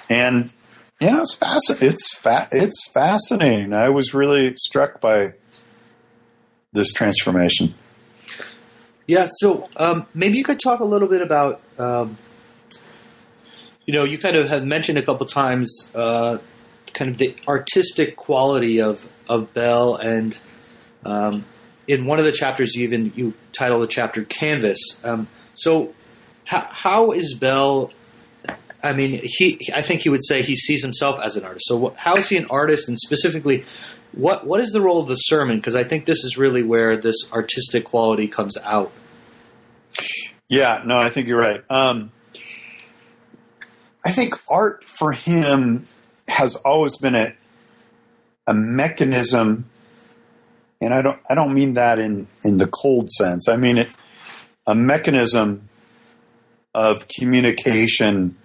[0.10, 0.54] and,
[1.02, 1.90] you know, it's fascinating.
[1.90, 3.74] It's fa- it's fascinating.
[3.74, 5.34] I was really struck by
[6.72, 7.74] this transformation.
[9.08, 9.28] Yeah.
[9.40, 12.16] So um, maybe you could talk a little bit about, um,
[13.88, 16.38] you know, you kind of have mentioned a couple times, uh,
[16.94, 20.38] kind of the artistic quality of of Bell, and
[21.06, 21.46] um,
[21.88, 25.94] in one of the chapters, you even you title the chapter "Canvas." Um, so,
[26.46, 27.92] how, how is Bell?
[28.84, 29.70] I mean, he.
[29.74, 31.68] I think he would say he sees himself as an artist.
[31.68, 33.64] So, how is he an artist, and specifically,
[34.12, 35.58] what what is the role of the sermon?
[35.58, 38.92] Because I think this is really where this artistic quality comes out.
[40.50, 41.64] Yeah, no, I think you're right.
[41.70, 42.12] Um,
[44.04, 45.86] I think art for him
[46.28, 47.34] has always been a
[48.50, 49.70] a mechanism,
[50.82, 53.48] and I don't I don't mean that in in the cold sense.
[53.48, 53.90] I mean it
[54.66, 55.70] a mechanism
[56.74, 58.38] of communication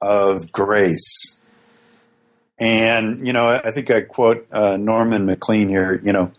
[0.00, 1.40] of grace.
[2.58, 6.00] And you know, I think I quote uh, Norman Maclean here.
[6.02, 6.32] You know,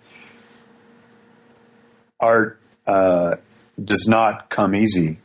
[2.19, 3.35] art uh,
[3.83, 5.19] does not come easy,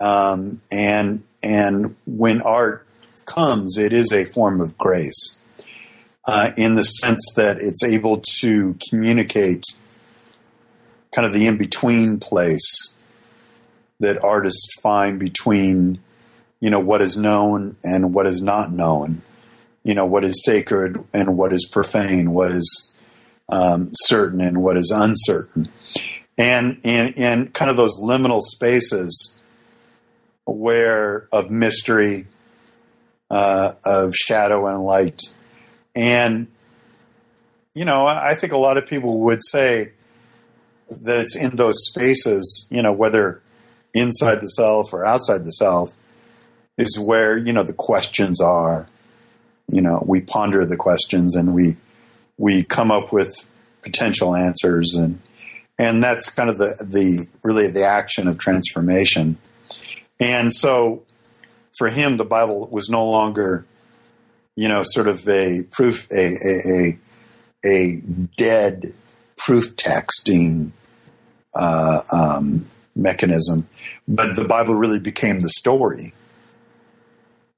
[0.00, 2.86] um, and and when art
[3.24, 5.38] comes, it is a form of grace
[6.26, 9.64] uh, in the sense that it's able to communicate
[11.14, 12.92] kind of the in between place
[14.00, 15.98] that artists find between
[16.60, 19.22] you know what is known and what is not known.
[19.84, 22.92] You know what is sacred and what is profane what is
[23.48, 25.68] um, certain and what is uncertain.
[26.36, 29.38] And and and kind of those liminal spaces
[30.44, 32.26] where of mystery
[33.30, 35.20] uh, of shadow and light
[35.96, 36.46] and,
[37.74, 39.92] you know, I think a lot of people would say
[40.90, 43.40] that it's in those spaces, you know, whether
[43.94, 45.94] inside the self or outside the self,
[46.76, 48.86] is where, you know, the questions are.
[49.68, 51.76] You know, we ponder the questions and we
[52.38, 53.34] we come up with
[53.82, 55.20] potential answers and
[55.78, 59.38] and that's kind of the the really the action of transformation.
[60.20, 61.02] And so
[61.78, 63.64] for him the Bible was no longer
[64.56, 66.98] you know, sort of a proof, a, a, a,
[67.64, 67.96] a
[68.38, 68.94] dead
[69.36, 70.70] proof texting
[71.54, 73.68] uh, um, mechanism,
[74.08, 76.14] but the Bible really became the story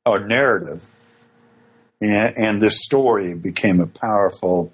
[0.05, 0.83] or narrative,
[2.01, 4.73] and, and this story became a powerful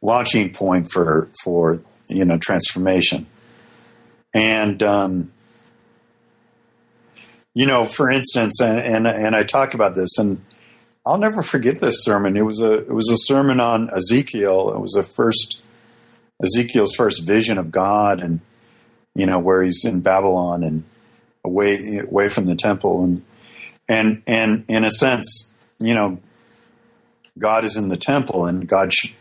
[0.00, 3.26] launching point for for you know transformation,
[4.32, 5.32] and um,
[7.54, 10.42] you know, for instance, and, and and I talk about this, and
[11.04, 12.36] I'll never forget this sermon.
[12.36, 14.72] It was a it was a sermon on Ezekiel.
[14.74, 15.60] It was the first
[16.42, 18.40] Ezekiel's first vision of God, and
[19.14, 20.84] you know where he's in Babylon and
[21.44, 23.24] away away from the temple, and
[23.88, 26.20] and and in a sense, you know,
[27.36, 29.12] God is in the temple, and God sh-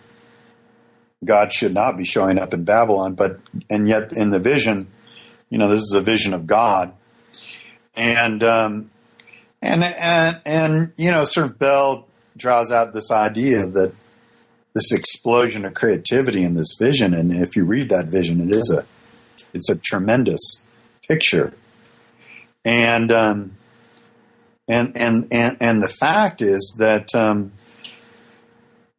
[1.25, 3.39] God should not be showing up in Babylon, but
[3.71, 4.87] and yet in the vision,
[5.49, 6.93] you know, this is a vision of God,
[7.95, 8.91] and um,
[9.62, 13.93] and and and you know, sort of Bell draws out this idea that
[14.74, 18.71] this explosion of creativity in this vision, and if you read that vision, it is
[18.71, 18.86] a
[19.54, 20.65] it's a tremendous
[21.08, 21.54] picture,
[22.65, 23.58] and um,
[24.67, 27.13] and and and and the fact is that.
[27.15, 27.52] Um,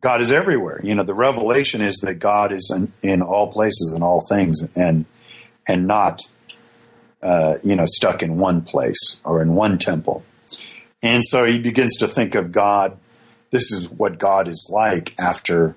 [0.01, 0.81] God is everywhere.
[0.83, 4.61] You know, the revelation is that God is in, in all places and all things,
[4.75, 5.05] and
[5.64, 6.22] and not,
[7.22, 10.25] uh, you know, stuck in one place or in one temple.
[11.02, 12.98] And so he begins to think of God.
[13.50, 15.74] This is what God is like after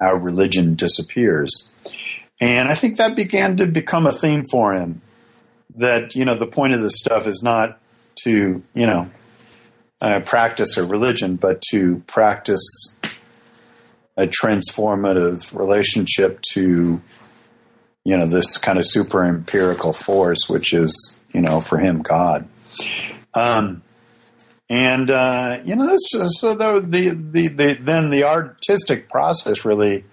[0.00, 1.68] our religion disappears.
[2.40, 5.02] And I think that began to become a theme for him.
[5.76, 7.80] That you know, the point of this stuff is not
[8.24, 9.10] to you know
[10.00, 12.96] uh, practice a religion, but to practice
[14.16, 17.00] a transformative relationship to
[18.04, 22.48] you know this kind of super empirical force, which is you know for him God.
[23.32, 23.82] Um,
[24.74, 30.04] and uh, you know, so, so the, the, the the then the artistic process really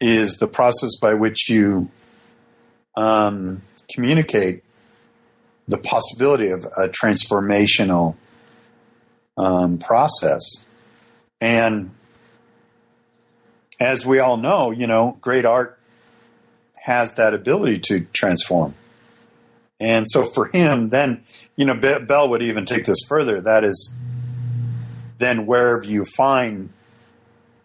[0.00, 1.90] is the process by which you
[2.96, 4.62] um, communicate
[5.66, 8.14] the possibility of a transformational
[9.36, 10.64] um, process.
[11.40, 11.90] And
[13.80, 15.76] as we all know, you know, great art
[16.82, 18.74] has that ability to transform.
[19.82, 21.24] And so for him, then,
[21.56, 23.40] you know, Bell would even take this further.
[23.40, 23.96] That is,
[25.18, 26.70] then wherever you find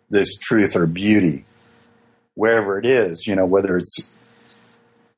[0.09, 1.45] this truth or beauty,
[2.33, 4.09] wherever it is, you know, whether it's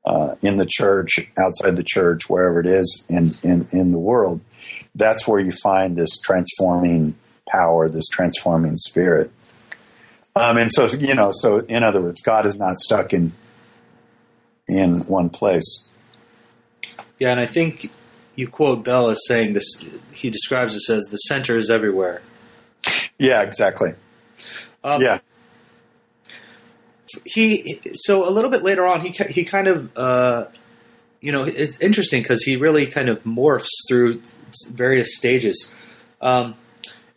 [0.06, 4.42] uh, in the church, outside the church, wherever it is in, in, in the world,
[4.94, 7.16] that's where you find this transforming
[7.48, 9.32] power, this transforming spirit.
[10.36, 13.32] Um, and so, you know, so in other words, God is not stuck in
[14.68, 15.88] in one place.
[17.19, 17.91] Yeah, and I think
[18.36, 19.65] you quote Bell as saying this.
[20.13, 22.21] He describes this as the center is everywhere.
[23.17, 23.93] Yeah, exactly.
[24.84, 25.19] Um, yeah.
[27.25, 30.45] He so a little bit later on, he he kind of uh,
[31.19, 34.21] you know it's interesting because he really kind of morphs through
[34.69, 35.71] various stages.
[36.21, 36.55] Um,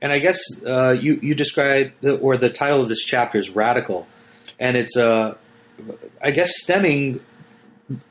[0.00, 3.50] and I guess uh, you you describe the, or the title of this chapter is
[3.50, 4.08] radical,
[4.58, 5.36] and it's uh,
[6.20, 7.20] I guess stemming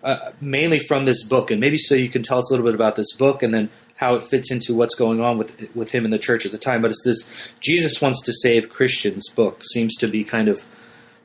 [0.04, 2.76] uh, mainly from this book, and maybe so you can tell us a little bit
[2.76, 6.06] about this book, and then how it fits into what's going on with with him
[6.06, 6.82] in the church at the time.
[6.82, 7.28] But it's this
[7.60, 10.64] Jesus wants to save Christians book seems to be kind of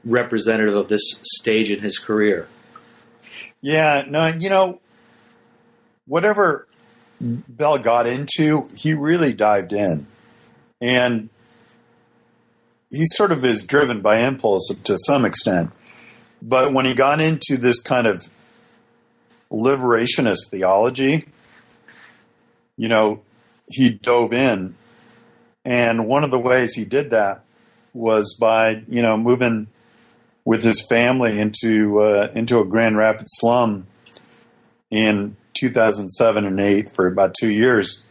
[0.05, 1.03] representative of this
[1.39, 2.49] stage in his career.
[3.61, 4.81] Yeah, no, you know,
[6.07, 6.69] whatever
[7.21, 10.07] Bell got into, he really dived in,
[10.81, 11.31] and
[12.91, 15.73] he sort of is driven by impulse to some extent.
[16.43, 18.29] But when he got into this kind of
[19.51, 21.27] liberationist theology,
[22.77, 23.23] you know,
[23.69, 24.77] he dove in.
[25.65, 27.43] And one of the ways he did that
[27.93, 29.69] was by, you know, moving
[30.45, 33.89] with his family into uh, into a Grand Rapids slum
[34.91, 38.05] in 2007 and 8 for about 2 years.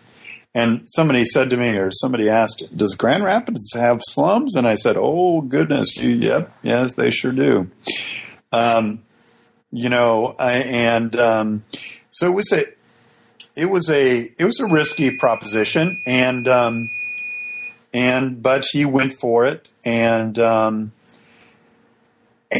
[0.54, 4.76] And somebody said to me, or somebody asked, "Does Grand Rapids have slums?" And I
[4.76, 7.71] said, "Oh goodness, you, yep, yes, they sure do."
[8.54, 9.04] Um,
[9.71, 11.63] you know, and um,
[12.10, 12.65] so it was a
[13.56, 16.89] it was a it was a risky proposition, and um,
[17.93, 20.91] and but he went for it, and um,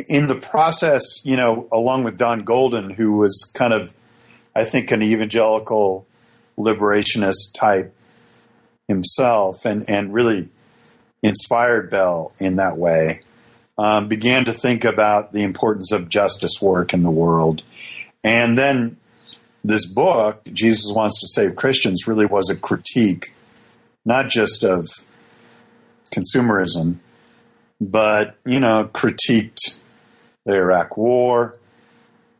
[0.08, 3.94] in the process, you know, along with Don Golden, who was kind of,
[4.56, 6.06] I think, an evangelical
[6.58, 7.94] liberationist type
[8.88, 10.50] himself, and and really
[11.22, 13.22] inspired Bell in that way
[13.78, 17.62] um, began to think about the importance of justice work in the world.
[18.24, 18.98] And then
[19.64, 23.34] this book, Jesus Wants to Save Christians, really was a critique,
[24.06, 24.88] not just of
[26.12, 26.98] consumerism,
[27.82, 29.78] but, you know, critiqued
[30.46, 31.56] the Iraq War,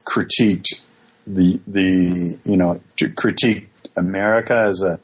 [0.08, 0.82] critiqued
[1.28, 5.00] the, the you know, critiqued America as a,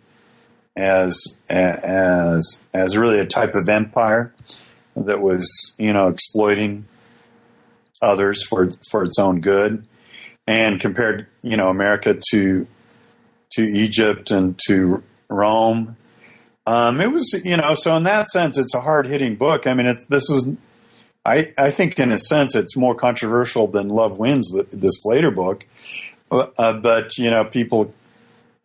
[0.78, 4.34] as, as, as really a type of empire
[4.95, 6.86] that was, you know, exploiting
[8.01, 9.86] others for for its own good,
[10.47, 12.67] and compared, you know, America to
[13.54, 15.97] to Egypt and to Rome.
[16.67, 19.65] Um, it was, you know, so in that sense, it's a hard hitting book.
[19.65, 20.54] I mean, this is,
[21.25, 25.65] I, I think in a sense, it's more controversial than Love Wins, this later book.
[26.30, 27.93] Uh, but, you know, people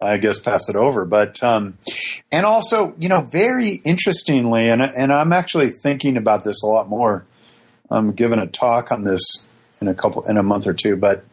[0.01, 1.05] I guess pass it over.
[1.05, 1.79] But um,
[2.31, 6.89] and also, you know, very interestingly, and and I'm actually thinking about this a lot
[6.89, 7.25] more.
[7.91, 9.49] I'm giving a talk on this
[9.81, 11.25] in a couple in a month or two, but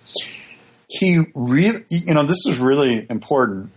[0.87, 3.71] he really, you know, this is really important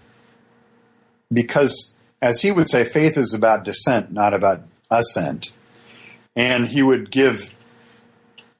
[1.32, 5.52] because, as he would say, faith is about descent, not about ascent.
[6.34, 7.54] And he would give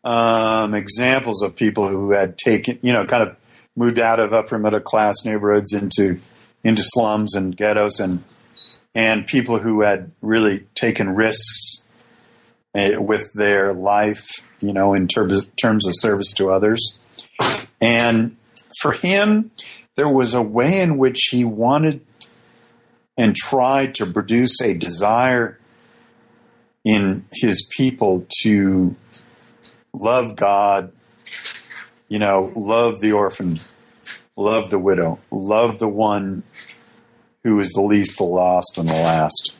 [0.02, 3.36] um, examples of people who had taken, you know, kind of
[3.76, 6.18] moved out of upper middle class neighborhoods into
[6.64, 8.24] into slums and ghettos and
[8.94, 11.84] and people who had really taken risks
[12.74, 14.24] uh, with their life,
[14.60, 16.98] you know, in terms terms of service to others.
[17.80, 18.36] And
[18.80, 19.50] for him,
[19.96, 22.04] there was a way in which he wanted
[23.18, 25.58] and tried to produce a desire
[26.84, 28.94] in his people to
[29.92, 30.92] love God
[32.08, 33.60] you know, love the orphan,
[34.36, 36.42] love the widow, love the one
[37.42, 39.54] who is the least, the lost, and the last,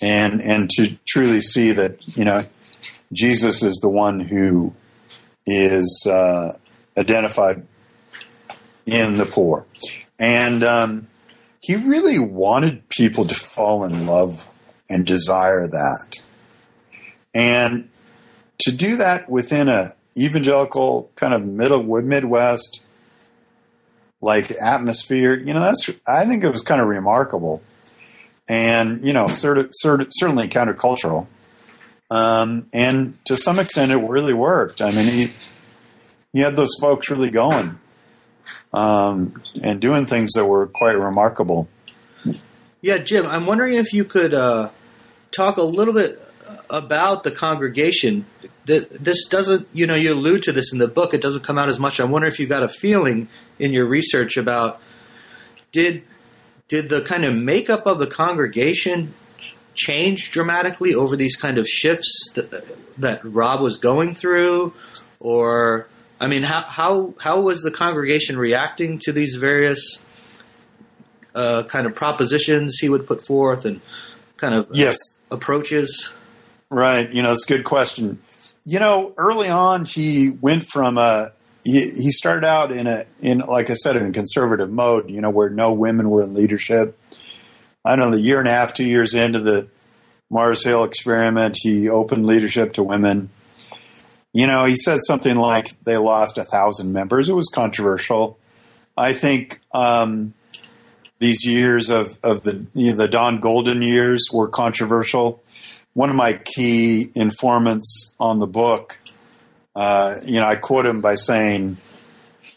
[0.00, 2.46] and and to truly see that you know
[3.12, 4.74] Jesus is the one who
[5.46, 6.56] is uh,
[6.96, 7.66] identified
[8.86, 9.66] in the poor,
[10.18, 11.08] and um,
[11.60, 14.46] he really wanted people to fall in love
[14.88, 16.22] and desire that,
[17.32, 17.88] and
[18.58, 22.82] to do that within a evangelical kind of middle Midwest
[24.20, 27.62] like atmosphere, you know, that's I think it was kind of remarkable,
[28.48, 31.26] and you know, cert, cert, certainly countercultural,
[32.10, 34.80] um, and to some extent, it really worked.
[34.80, 35.32] I mean, he
[36.32, 37.78] he had those folks really going
[38.72, 41.68] um, and doing things that were quite remarkable.
[42.80, 44.70] Yeah, Jim, I'm wondering if you could uh,
[45.30, 46.20] talk a little bit
[46.68, 48.26] about the congregation.
[48.66, 51.12] This doesn't, you know, you allude to this in the book.
[51.12, 52.00] It doesn't come out as much.
[52.00, 54.80] I wonder if you got a feeling in your research about
[55.70, 56.02] did
[56.68, 59.12] did the kind of makeup of the congregation
[59.74, 62.64] change dramatically over these kind of shifts that,
[62.96, 64.72] that Rob was going through,
[65.20, 65.88] or
[66.20, 70.04] I mean, how how how was the congregation reacting to these various
[71.34, 73.80] uh, kind of propositions he would put forth and
[74.36, 74.96] kind of yes
[75.30, 76.14] approaches?
[76.70, 77.12] Right.
[77.12, 78.20] You know, it's a good question.
[78.66, 81.32] You know, early on, he went from a
[81.64, 85.10] he, he started out in a in like I said in a conservative mode.
[85.10, 86.98] You know, where no women were in leadership.
[87.84, 88.16] I don't know.
[88.16, 89.68] The year and a half, two years into the
[90.30, 93.30] Mars Hill experiment, he opened leadership to women.
[94.32, 97.28] You know, he said something like they lost a thousand members.
[97.28, 98.38] It was controversial.
[98.96, 100.34] I think um,
[101.18, 105.42] these years of of the you know, the Don Golden years were controversial
[105.94, 108.98] one of my key informants on the book,
[109.74, 111.78] uh, you know, I quote him by saying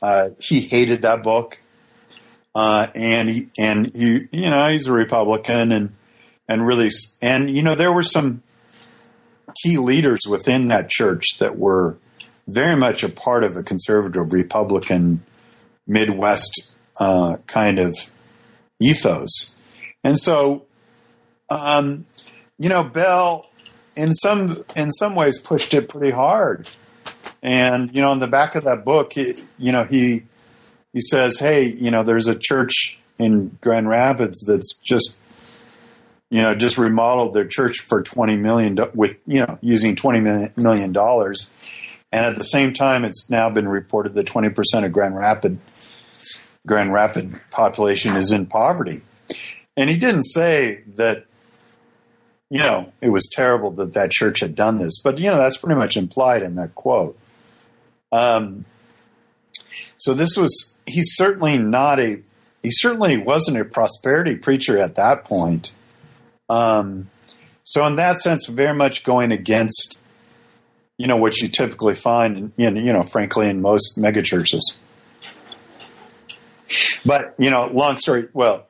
[0.01, 1.59] uh, he hated that book,
[2.53, 5.95] uh, and he, and he, you know, he's a Republican, and
[6.49, 6.89] and really,
[7.21, 8.41] and you know, there were some
[9.63, 11.97] key leaders within that church that were
[12.47, 15.23] very much a part of a conservative Republican
[15.85, 17.95] Midwest uh, kind of
[18.81, 19.55] ethos,
[20.03, 20.63] and so.
[21.49, 22.05] Um,
[22.59, 23.49] you know, Bell
[23.95, 26.69] in some in some ways pushed it pretty hard.
[27.41, 30.23] And you know, in the back of that book, he, you know, he
[30.93, 35.17] he says, "Hey, you know, there's a church in Grand Rapids that's just
[36.29, 40.91] you know just remodeled their church for 20 million with you know using 20 million
[40.91, 41.49] dollars
[42.11, 45.57] and at the same time it's now been reported that 20% of grand rapid
[46.65, 49.01] grand rapid population is in poverty
[49.77, 51.25] and he didn't say that
[52.49, 55.01] you know, it was terrible that that church had done this.
[55.03, 57.17] But, you know, that's pretty much implied in that quote.
[58.11, 58.65] Um,
[59.97, 62.21] so this was, he's certainly not a,
[62.63, 65.71] he certainly wasn't a prosperity preacher at that point.
[66.49, 67.09] Um,
[67.63, 70.01] so in that sense, very much going against,
[70.97, 74.61] you know, what you typically find, in, you know, frankly, in most megachurches.
[77.05, 78.66] But, you know, long story, well,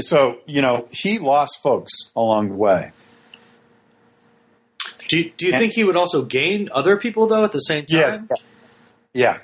[0.00, 2.92] so you know he lost folks along the way.
[5.08, 7.58] Do you, do you and, think he would also gain other people though at the
[7.58, 8.28] same time?
[8.30, 8.36] Yeah,
[9.12, 9.38] yeah.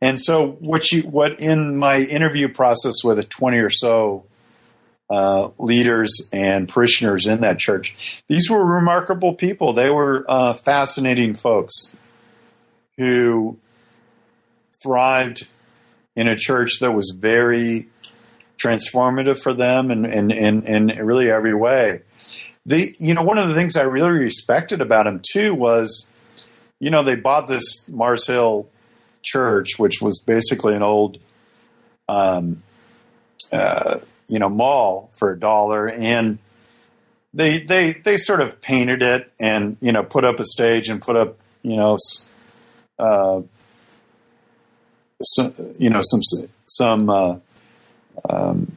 [0.00, 4.24] And so what you what in my interview process with a twenty or so
[5.10, 9.72] uh, leaders and parishioners in that church, these were remarkable people.
[9.72, 11.94] They were uh, fascinating folks
[12.96, 13.58] who
[14.82, 15.46] thrived
[16.16, 17.88] in a church that was very
[18.62, 22.02] transformative for them in, in, in, in really every way.
[22.66, 26.10] The, you know, one of the things I really respected about him too was,
[26.78, 28.68] you know, they bought this Mars Hill
[29.22, 31.18] church, which was basically an old,
[32.08, 32.62] um,
[33.52, 36.38] uh, you know, mall for a dollar, and
[37.32, 41.00] they they they sort of painted it and you know put up a stage and
[41.00, 41.96] put up you know,
[42.98, 43.42] uh,
[45.22, 46.20] some you know some
[46.66, 47.36] some uh,
[48.28, 48.76] um,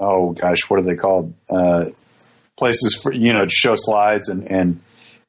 [0.00, 1.34] oh gosh, what are they called?
[1.50, 1.86] Uh,
[2.56, 4.80] places for you know to show slides and and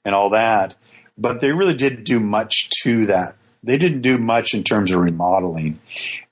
[0.04, 0.76] and all that.
[1.18, 3.36] But they really didn't do much to that.
[3.62, 5.80] They didn't do much in terms of remodeling,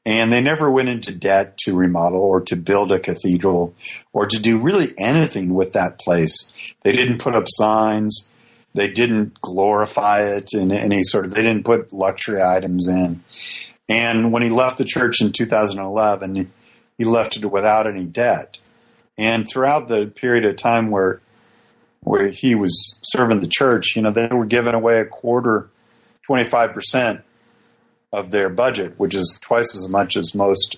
[0.05, 3.73] and they never went into debt to remodel or to build a cathedral
[4.13, 6.51] or to do really anything with that place.
[6.83, 8.29] They didn't put up signs.
[8.73, 11.33] They didn't glorify it in any sort of.
[11.33, 13.23] They didn't put luxury items in.
[13.89, 16.51] And when he left the church in 2011,
[16.97, 18.57] he left it without any debt.
[19.17, 21.21] And throughout the period of time where
[22.01, 25.69] where he was serving the church, you know, they were giving away a quarter,
[26.29, 27.21] 25%
[28.13, 30.77] of their budget, which is twice as much as most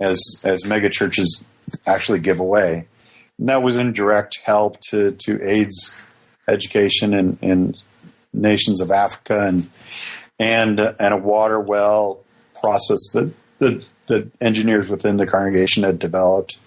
[0.00, 1.44] as as mega churches
[1.86, 2.86] actually give away.
[3.38, 6.06] And that was in direct help to to AIDS
[6.48, 7.74] education in, in
[8.32, 9.68] nations of Africa and
[10.38, 12.23] and and a water well
[12.64, 16.58] process that the the engineers within the congregation had developed.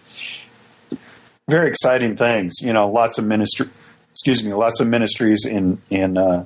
[1.50, 2.90] Very exciting things, you know.
[2.90, 3.70] Lots of ministry,
[4.12, 6.46] excuse me, lots of ministries in in uh,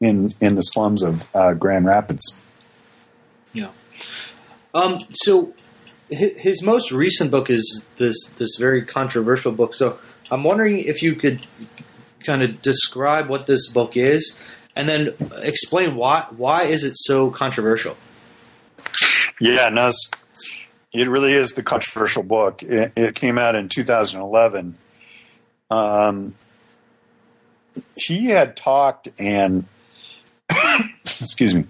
[0.00, 2.36] in in the slums of uh, Grand Rapids.
[3.52, 3.70] Yeah.
[4.72, 4.98] Um.
[5.12, 5.54] So
[6.10, 9.74] his most recent book is this this very controversial book.
[9.74, 9.98] So
[10.30, 11.46] I'm wondering if you could
[12.20, 14.38] kind of describe what this book is,
[14.74, 17.96] and then explain why why is it so controversial.
[19.40, 19.90] Yeah, no,
[20.92, 22.62] it really is the controversial book.
[22.62, 24.76] It, it came out in 2011.
[25.70, 26.34] Um,
[27.96, 29.66] he had talked and
[31.20, 31.64] excuse me,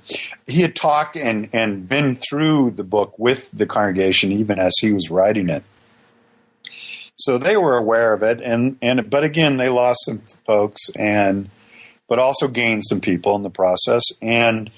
[0.47, 4.93] he had talked and, and been through the book with the congregation even as he
[4.93, 5.63] was writing it.
[7.17, 11.49] So they were aware of it, and, and but again, they lost some folks, and
[12.09, 14.69] but also gained some people in the process, and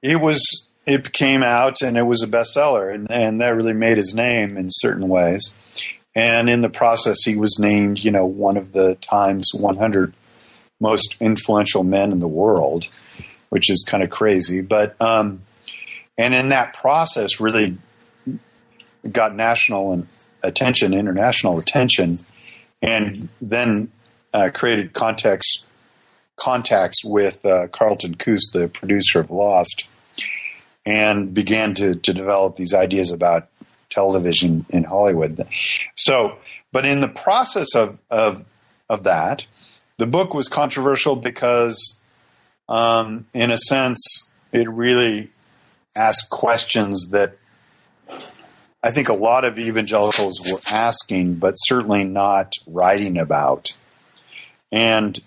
[0.00, 3.96] it was it came out and it was a bestseller, and, and that really made
[3.96, 5.54] his name in certain ways.
[6.14, 10.12] And in the process, he was named, you know, one of the Times 100
[10.80, 12.88] most influential men in the world,
[13.48, 14.60] which is kind of crazy.
[14.60, 15.42] But um,
[16.18, 17.78] and in that process, really
[19.10, 20.06] got national and
[20.42, 22.18] attention, international attention,
[22.82, 23.90] and then
[24.34, 25.64] uh, created context
[26.36, 29.84] contacts with uh, Carlton Cuse, the producer of Lost,
[30.84, 33.48] and began to to develop these ideas about
[33.90, 35.46] television in Hollywood.
[35.96, 36.38] So,
[36.72, 38.44] but in the process of of
[38.88, 39.46] of that,
[39.98, 42.00] the book was controversial because,
[42.68, 45.30] um, in a sense, it really
[45.94, 47.36] asked questions that
[48.82, 53.74] I think a lot of evangelicals were asking, but certainly not writing about.
[54.72, 55.20] And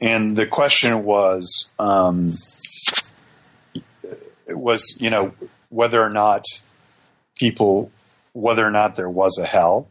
[0.00, 2.32] and the question was um,
[4.58, 5.32] was you know
[5.68, 6.44] whether or not
[7.36, 7.90] people
[8.32, 9.88] whether or not there was a hell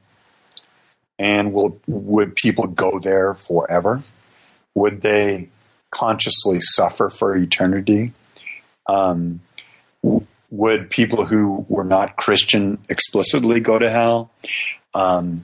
[1.19, 4.03] and will would people go there forever?
[4.73, 5.49] Would they
[5.91, 8.13] consciously suffer for eternity?
[8.87, 9.41] Um,
[10.49, 14.31] would people who were not Christian explicitly go to hell?
[14.93, 15.43] Um,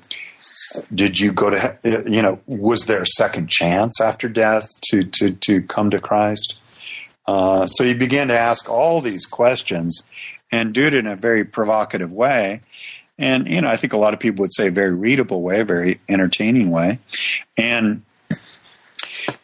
[0.93, 5.31] did you go to you know was there a second chance after death to to
[5.31, 6.61] to come to Christ?
[7.27, 10.03] Uh, so he began to ask all these questions
[10.51, 12.61] and do it in a very provocative way
[13.17, 15.99] and you know I think a lot of people would say very readable way, very
[16.09, 16.99] entertaining way,
[17.57, 18.03] and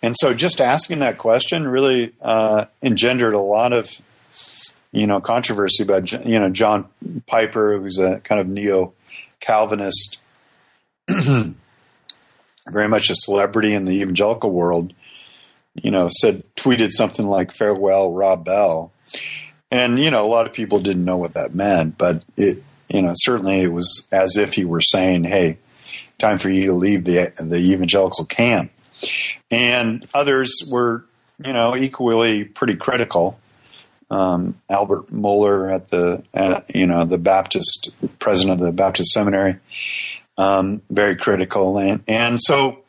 [0.02, 3.90] and so just asking that question really uh, engendered a lot of
[4.92, 6.88] you know controversy about you know John
[7.28, 8.94] Piper, who's a kind of neo
[9.40, 10.20] Calvinist,
[11.08, 11.56] very
[12.88, 14.94] much a celebrity in the evangelical world.
[15.76, 18.92] You know, said tweeted something like "Farewell, Rob Bell,"
[19.70, 22.62] and you know a lot of people didn't know what that meant, but it
[22.94, 25.58] you know, certainly it was as if he were saying, "Hey,
[26.20, 28.72] time for you to leave the the evangelical camp."
[29.50, 31.06] And others were,
[31.44, 33.40] you know, equally pretty critical.
[34.10, 39.56] Um, Albert Mohler at the, at, you know, the Baptist president of the Baptist Seminary,
[40.38, 42.80] um, very critical, and and so,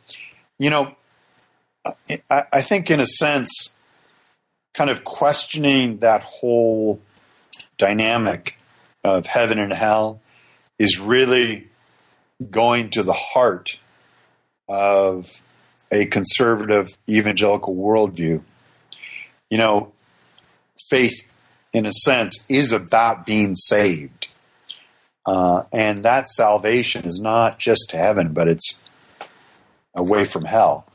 [0.58, 0.96] you know,
[2.30, 3.76] I, think in a sense,
[4.74, 7.00] kind of questioning that whole
[7.78, 8.56] dynamic
[9.02, 10.20] of heaven and hell
[10.78, 11.68] is really
[12.50, 13.78] going to the heart
[14.68, 15.28] of
[15.90, 18.42] a conservative evangelical worldview.
[19.50, 19.92] You know,
[20.88, 21.22] faith,
[21.72, 24.28] in a sense, is about being saved.
[25.26, 28.82] Uh, and that salvation is not just to heaven, but it's
[29.94, 30.88] away from hell.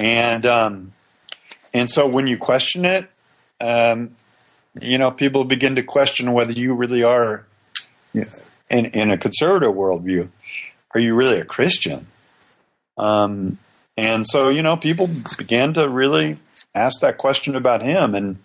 [0.00, 0.92] And um,
[1.74, 3.08] and so when you question it,
[3.60, 4.16] um,
[4.80, 7.44] you know, people begin to question whether you really are,
[8.14, 10.30] in, in a conservative worldview,
[10.94, 12.06] are you really a Christian?
[12.96, 13.58] Um,
[13.96, 16.38] and so, you know, people began to really
[16.74, 18.38] ask that question about him, and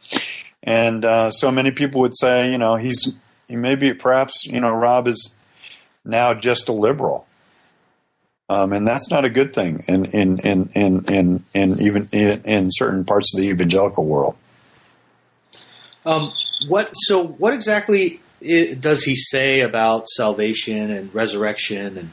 [0.62, 3.16] and uh, so many people would say, you know, he's
[3.48, 5.36] he maybe perhaps you know Rob is
[6.04, 7.28] now just a liberal.
[8.48, 12.42] Um, and that's not a good thing in in in in in, in even in,
[12.44, 14.36] in certain parts of the evangelical world.
[16.06, 16.32] Um,
[16.68, 16.92] what?
[16.94, 18.20] So, what exactly
[18.80, 22.12] does he say about salvation and resurrection and?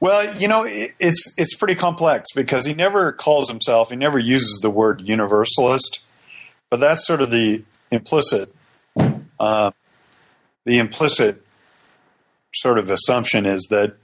[0.00, 3.88] Well, you know, it, it's it's pretty complex because he never calls himself.
[3.88, 6.04] He never uses the word universalist.
[6.68, 8.52] but that's sort of the implicit,
[9.38, 9.70] uh,
[10.64, 11.42] the implicit
[12.54, 13.96] sort of assumption is that,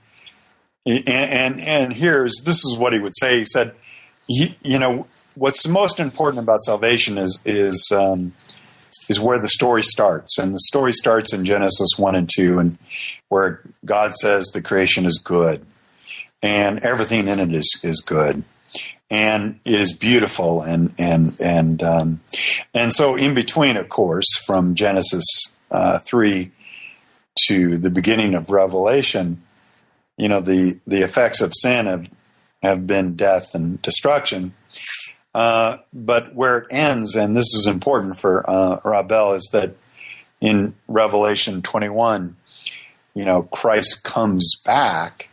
[0.86, 3.40] and and, and here's this is what he would say.
[3.40, 3.74] He said,
[4.26, 8.32] he, you know, what's most important about salvation is is um,
[9.08, 12.78] is where the story starts, and the story starts in Genesis one and two, and
[13.28, 15.64] where God says the creation is good,
[16.42, 18.42] and everything in it is is good,
[19.10, 22.20] and it is beautiful, and and and um,
[22.72, 25.24] and so in between, of course, from Genesis
[25.70, 26.52] uh, three
[27.48, 29.42] to the beginning of Revelation,
[30.20, 32.08] you know the the effects of sin have
[32.62, 34.54] have been death and destruction.
[35.34, 39.76] Uh, but where it ends, and this is important for uh, Rob Bell, is that
[40.40, 42.36] in Revelation 21,
[43.14, 45.28] you know, Christ comes back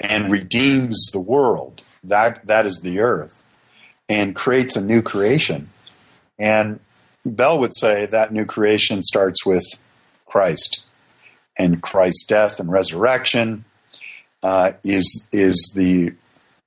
[0.00, 1.84] and redeems the world.
[2.02, 3.44] That that is the earth,
[4.08, 5.70] and creates a new creation.
[6.36, 6.80] And
[7.24, 9.64] Bell would say that new creation starts with
[10.26, 10.84] Christ,
[11.56, 13.64] and Christ's death and resurrection
[14.44, 16.12] uh, is is the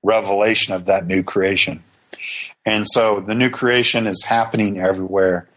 [0.04, 1.84] revelation of that new creation.
[2.66, 5.48] And so the new creation is happening everywhere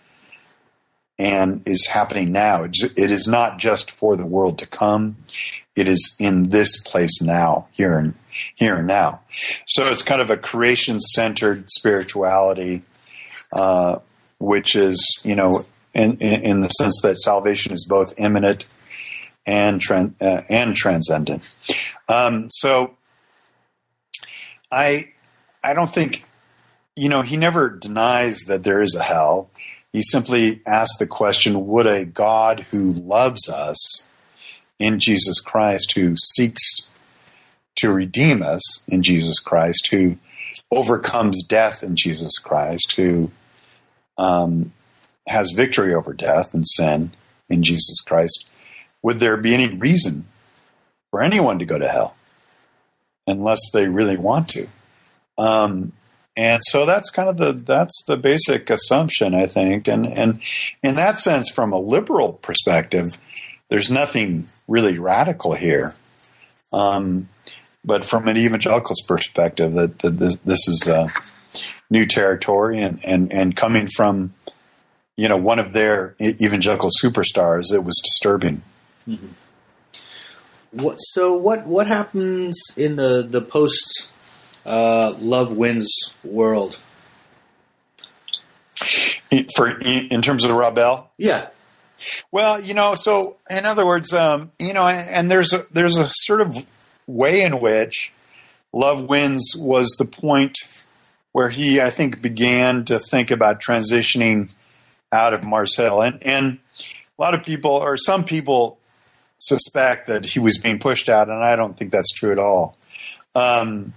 [1.19, 2.65] and is happening now.
[2.65, 5.17] It is not just for the world to come.
[5.75, 8.15] It is in this place now, here and
[8.55, 9.21] here and now.
[9.67, 12.83] So it's kind of a creation centered spirituality,
[13.53, 13.99] uh,
[14.39, 15.65] which is, you know,
[15.95, 18.65] in, in, in, the sense that salvation is both imminent
[19.47, 21.49] and uh, and transcendent.
[22.09, 22.97] Um, so
[24.71, 25.13] I
[25.63, 26.25] I don't think
[27.01, 29.49] you know, he never denies that there is a hell.
[29.91, 34.07] He simply asks the question Would a God who loves us
[34.79, 36.61] in Jesus Christ, who seeks
[37.77, 40.19] to redeem us in Jesus Christ, who
[40.71, 43.31] overcomes death in Jesus Christ, who
[44.19, 44.73] um,
[45.27, 47.13] has victory over death and sin
[47.49, 48.50] in Jesus Christ,
[49.03, 50.27] would there be any reason
[51.11, 52.15] for anyone to go to hell
[53.27, 54.69] unless they really want to?
[55.39, 55.93] Um,
[56.37, 59.89] and so that's kind of the that's the basic assumption, I think.
[59.89, 60.41] And and
[60.83, 63.19] in that sense, from a liberal perspective,
[63.69, 65.95] there's nothing really radical here.
[66.73, 67.29] Um,
[67.85, 71.09] but from an evangelical's perspective, that, that this, this, is a
[71.89, 74.35] new territory, and, and and coming from
[75.17, 78.63] you know one of their evangelical superstars, it was disturbing.
[79.11, 80.81] Mm-hmm.
[80.83, 84.09] What so what what happens in the the post
[84.65, 85.93] uh, Love Wins
[86.23, 86.79] World?
[89.57, 91.49] For in terms of the Rob Bell, yeah.
[92.33, 96.09] Well, you know, so in other words, um, you know, and there's a there's a
[96.09, 96.65] sort of
[97.07, 98.13] way in which
[98.73, 100.57] Love Wins was the point
[101.33, 104.53] where he, I think, began to think about transitioning
[105.13, 108.79] out of Mars Hill, and and a lot of people or some people
[109.41, 112.77] suspect that he was being pushed out, and I don't think that's true at all.
[113.35, 113.95] Um,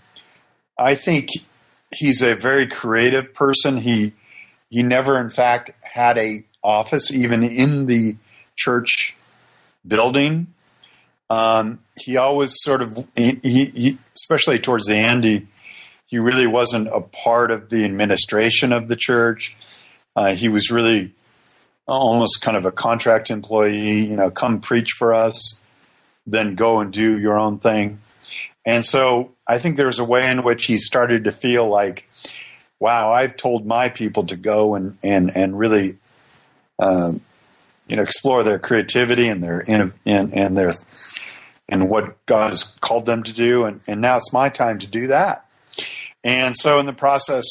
[0.78, 1.30] I think
[1.96, 3.78] he's a very creative person.
[3.78, 4.14] He
[4.70, 8.16] he never, in fact, had a office even in the
[8.56, 9.16] church
[9.86, 10.48] building.
[11.30, 15.48] Um, he always sort of, he, he, especially towards the end, he,
[16.08, 19.56] he really wasn't a part of the administration of the church.
[20.16, 21.14] Uh, he was really
[21.88, 25.62] almost kind of a contract employee, you know, come preach for us,
[26.26, 28.00] then go and do your own thing.
[28.66, 32.08] And so I think there's a way in which he started to feel like,
[32.80, 35.98] wow, I've told my people to go and and and really,
[36.80, 37.22] um,
[37.88, 40.74] you know, explore their creativity and their in, and their
[41.68, 44.88] and what God has called them to do, and and now it's my time to
[44.88, 45.46] do that.
[46.24, 47.44] And so in the process,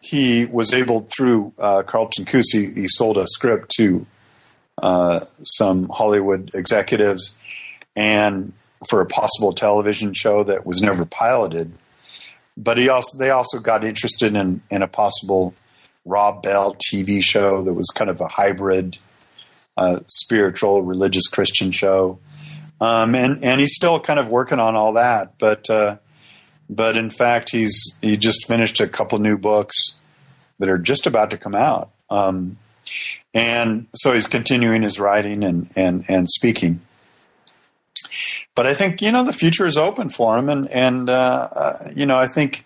[0.00, 4.06] he was able through uh, Carlton Cuse, he sold a script to
[4.82, 7.36] uh, some Hollywood executives,
[7.94, 8.52] and
[8.88, 11.72] for a possible television show that was never piloted.
[12.56, 15.54] But he also they also got interested in in a possible
[16.04, 18.96] Rob Bell TV show that was kind of a hybrid
[19.76, 22.18] uh, spiritual religious Christian show.
[22.80, 25.96] Um, and and he's still kind of working on all that, but uh,
[26.70, 29.76] but in fact he's he just finished a couple new books
[30.58, 32.56] that are just about to come out, um,
[33.34, 36.80] and so he's continuing his writing and and and speaking.
[38.54, 41.90] But I think you know the future is open for him, and and uh, uh,
[41.94, 42.64] you know I think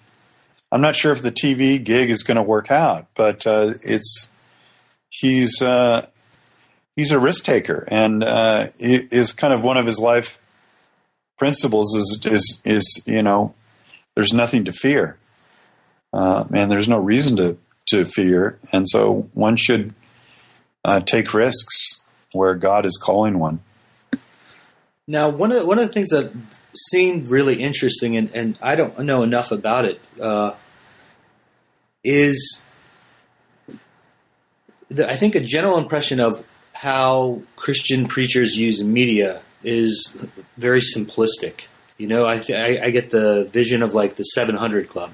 [0.70, 4.30] I'm not sure if the TV gig is going to work out, but uh, it's
[5.08, 6.06] he's uh,
[6.94, 10.38] he's a risk taker, and uh, is kind of one of his life
[11.38, 13.54] principles is is is you know
[14.14, 15.16] there's nothing to fear,
[16.12, 19.94] uh, and there's no reason to to fear, and so one should
[20.84, 22.02] uh, take risks
[22.32, 23.60] where God is calling one.
[25.06, 26.32] Now, one of the, one of the things that
[26.90, 30.54] seemed really interesting, and, and I don't know enough about it, uh,
[32.02, 32.62] is
[34.90, 40.16] I think a general impression of how Christian preachers use media is
[40.56, 41.66] very simplistic.
[41.96, 45.12] You know, I, I, I get the vision of like the 700 Club.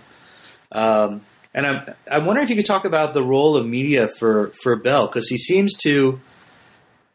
[0.73, 1.23] Um,
[1.53, 4.77] and I'm, I'm wondering if you could talk about the role of media for, for
[4.77, 6.21] Bell, because he seems to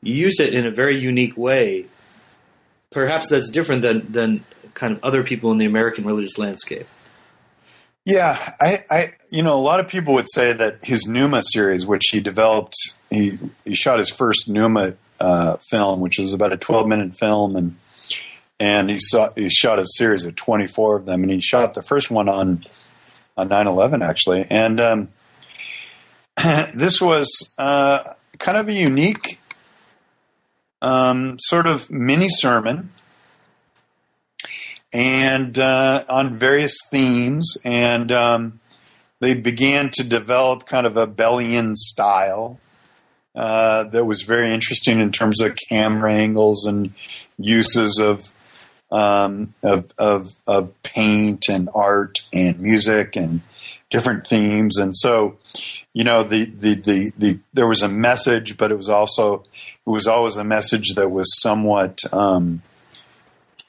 [0.02, 1.86] use it in a very unique way.
[2.92, 6.88] Perhaps that's different than, than kind of other people in the American religious landscape.
[8.06, 11.88] Yeah, I, I, you know, a lot of people would say that his Nooma series,
[11.88, 12.76] which he developed,
[13.10, 17.56] he he shot his first Nooma uh, film, which was about a twelve minute film,
[17.56, 17.76] and
[18.60, 21.74] and he saw he shot a series of twenty four of them, and he shot
[21.74, 22.62] the first one on
[23.38, 25.10] on 9-11, actually, and um,
[26.74, 28.00] this was uh,
[28.40, 29.40] kind of a unique
[30.82, 32.92] um, sort of mini sermon.
[34.94, 38.62] And uh, on various themes, and um,
[39.20, 42.62] they began to develop kind of a Bellian style
[43.36, 46.94] uh, that was very interesting in terms of camera angles and
[47.38, 48.32] uses of
[48.92, 53.42] um, of, of, of paint and art and music and
[53.90, 54.78] different themes.
[54.78, 55.38] And so,
[55.94, 59.44] you know, the, the, the, the, there was a message, but it was also,
[59.86, 62.62] it was always a message that was somewhat, um,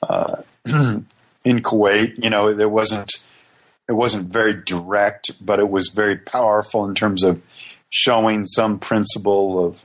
[0.02, 3.12] uh, in Kuwait, you know, there wasn't,
[3.88, 7.40] it wasn't very direct, but it was very powerful in terms of
[7.88, 9.84] showing some principle of,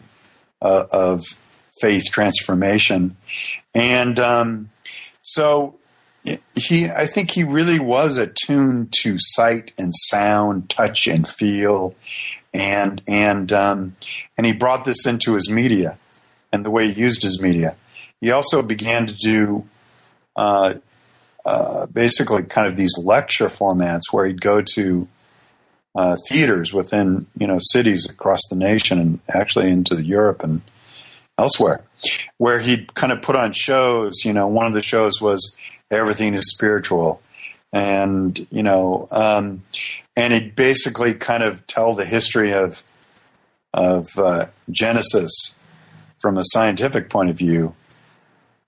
[0.59, 1.23] uh, of
[1.79, 3.15] faith transformation.
[3.75, 4.70] And, um,
[5.33, 5.75] so
[6.55, 11.95] he, I think he really was attuned to sight and sound, touch and feel,
[12.53, 13.95] and and um,
[14.37, 15.97] and he brought this into his media
[16.51, 17.75] and the way he used his media.
[18.19, 19.67] He also began to do
[20.35, 20.75] uh,
[21.45, 25.07] uh, basically kind of these lecture formats where he'd go to
[25.95, 30.61] uh, theaters within you know cities across the nation and actually into Europe and
[31.41, 31.81] elsewhere,
[32.37, 34.23] where he'd kind of put on shows.
[34.23, 35.55] You know, one of the shows was
[35.89, 37.21] Everything is Spiritual.
[37.73, 39.63] And, you know, um,
[40.15, 42.83] and he'd basically kind of tell the history of,
[43.73, 45.55] of uh, Genesis
[46.19, 47.73] from a scientific point of view,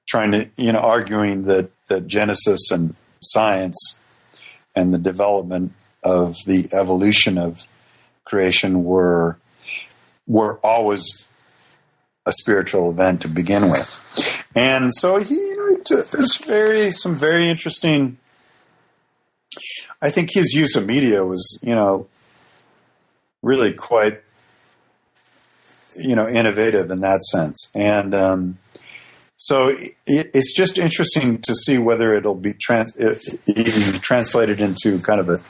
[0.07, 3.99] trying to, you know, arguing that, that Genesis and science
[4.75, 7.61] and the development of the evolution of
[8.25, 9.37] creation were
[10.25, 11.27] were always
[12.25, 13.99] a spiritual event to begin with.
[14.55, 15.77] And so he, you know,
[16.13, 18.17] it's very some very interesting.
[20.01, 22.07] I think his use of media was, you know,
[23.41, 24.21] really quite,
[25.97, 27.71] you know, innovative in that sense.
[27.75, 28.57] And um,
[29.37, 29.95] so it,
[30.33, 35.41] it's just interesting to see whether it'll be trans, it, translated into kind of a,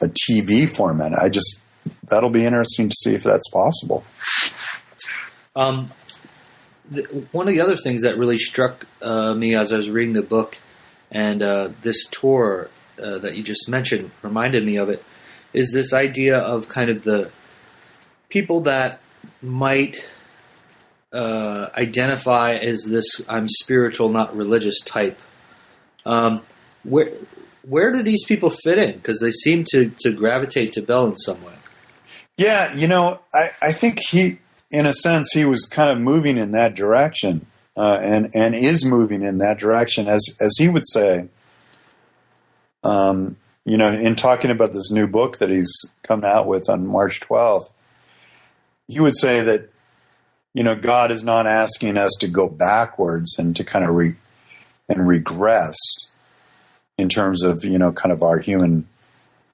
[0.00, 1.12] a TV format.
[1.12, 1.64] I just
[2.08, 4.04] that'll be interesting to see if that's possible.
[5.56, 5.90] Um,
[7.32, 10.22] one of the other things that really struck uh, me as I was reading the
[10.22, 10.58] book,
[11.10, 12.70] and uh, this tour
[13.02, 15.02] uh, that you just mentioned reminded me of it,
[15.52, 17.30] is this idea of kind of the
[18.28, 19.00] people that
[19.42, 20.08] might
[21.12, 25.18] uh, identify as this "I'm spiritual, not religious" type.
[26.04, 26.42] Um,
[26.84, 27.10] where
[27.66, 28.92] where do these people fit in?
[28.92, 31.54] Because they seem to to gravitate to Bell in some way.
[32.36, 34.40] Yeah, you know, I, I think he
[34.70, 37.46] in a sense, he was kind of moving in that direction,
[37.76, 41.28] uh, and and is moving in that direction, as as he would say.
[42.82, 46.86] Um, you know, in talking about this new book that he's come out with on
[46.86, 47.74] March twelfth,
[48.86, 49.70] he would say that,
[50.54, 54.14] you know, God is not asking us to go backwards and to kind of re
[54.88, 55.76] and regress
[56.98, 58.86] in terms of you know kind of our human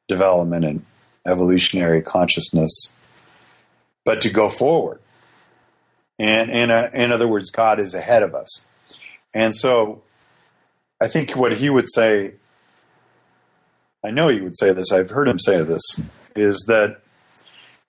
[0.08, 0.84] development and
[1.26, 2.92] evolutionary consciousness
[4.04, 4.98] but to go forward.
[6.22, 8.66] And in, a, uh, in other words, God is ahead of us.
[9.34, 10.02] And so
[11.00, 12.34] I think what he would say,
[14.04, 15.82] I know he would say this, I've heard him say this,
[16.36, 17.00] is that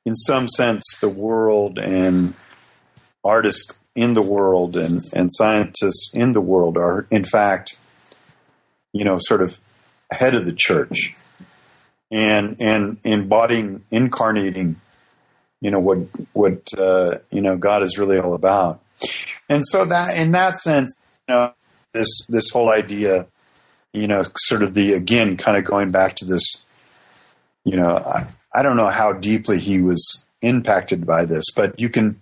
[0.04, 2.34] in some sense the world and
[3.24, 7.78] artists in the world and, and scientists in the world are, in fact,
[8.94, 9.60] you know, sort of
[10.12, 11.14] ahead of the church
[12.12, 14.78] and, and embodying, incarnating
[15.64, 16.00] you know what
[16.34, 18.82] what uh, you know God is really all about.
[19.48, 20.94] And so that in that sense,
[21.28, 21.54] you know,
[21.94, 23.28] this this whole idea,
[23.94, 26.66] you know, sort of the again, kind of going back to this,
[27.64, 31.90] you know, I, I don't know how deeply he was impacted by this, but you
[31.90, 32.20] can,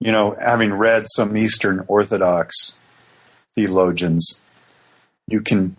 [0.00, 2.78] you know, having read some Eastern Orthodox
[3.54, 4.40] theologians,
[5.28, 5.76] you can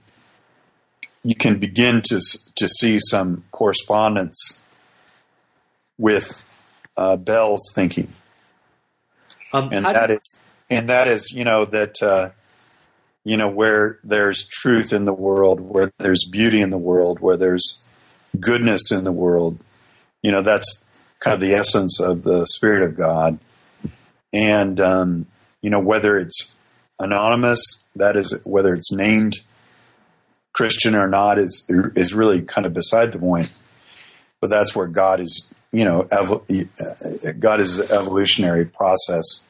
[1.23, 2.21] you can begin to
[2.53, 4.61] to see some correspondence
[5.97, 6.45] with
[6.97, 8.09] uh, Bell's thinking,
[9.53, 10.39] um, and that is
[10.69, 12.29] and that is you know that uh,
[13.23, 17.37] you know where there's truth in the world, where there's beauty in the world, where
[17.37, 17.79] there's
[18.39, 19.59] goodness in the world.
[20.21, 20.85] You know that's
[21.19, 23.39] kind of the essence of the Spirit of God,
[24.33, 25.25] and um,
[25.61, 26.55] you know whether it's
[26.99, 27.61] anonymous,
[27.95, 29.33] that is whether it's named
[30.53, 33.55] Christian or not is is really kind of beside the point.
[34.41, 39.45] But that's where God is, you know, ev- God is an evolutionary process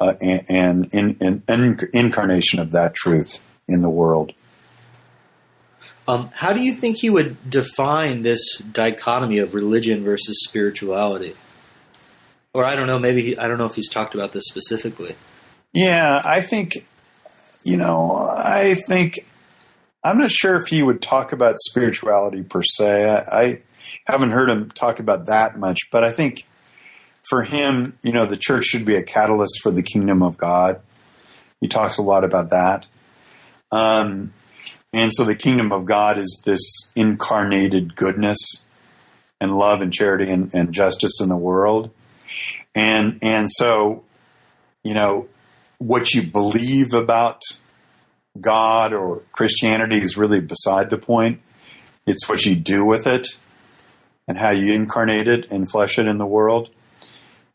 [0.00, 4.32] uh, and, and, and, and, incarnation of that truth in the world.
[6.08, 11.36] Um, how do you think he would define this dichotomy of religion versus spirituality?
[12.52, 15.14] Or I don't know, maybe he, I don't know if he's talked about this specifically.
[15.72, 16.86] Yeah, I think,
[17.64, 19.26] you know, I think
[20.04, 23.04] I'm not sure if he would talk about spirituality per se.
[23.04, 23.62] I, I
[24.06, 26.46] haven't heard him talk about that much, but I think
[27.28, 30.80] for him, you know, the church should be a catalyst for the kingdom of God.
[31.60, 32.86] He talks a lot about that.
[33.72, 34.32] Um,
[34.92, 38.68] and so the kingdom of God is this incarnated goodness
[39.40, 41.90] and love and charity and, and justice in the world.
[42.74, 44.04] And and so,
[44.82, 45.28] you know,
[45.78, 47.42] what you believe about
[48.40, 51.40] God or Christianity is really beside the point.
[52.06, 53.26] It's what you do with it
[54.28, 56.70] and how you incarnate it and flesh it in the world.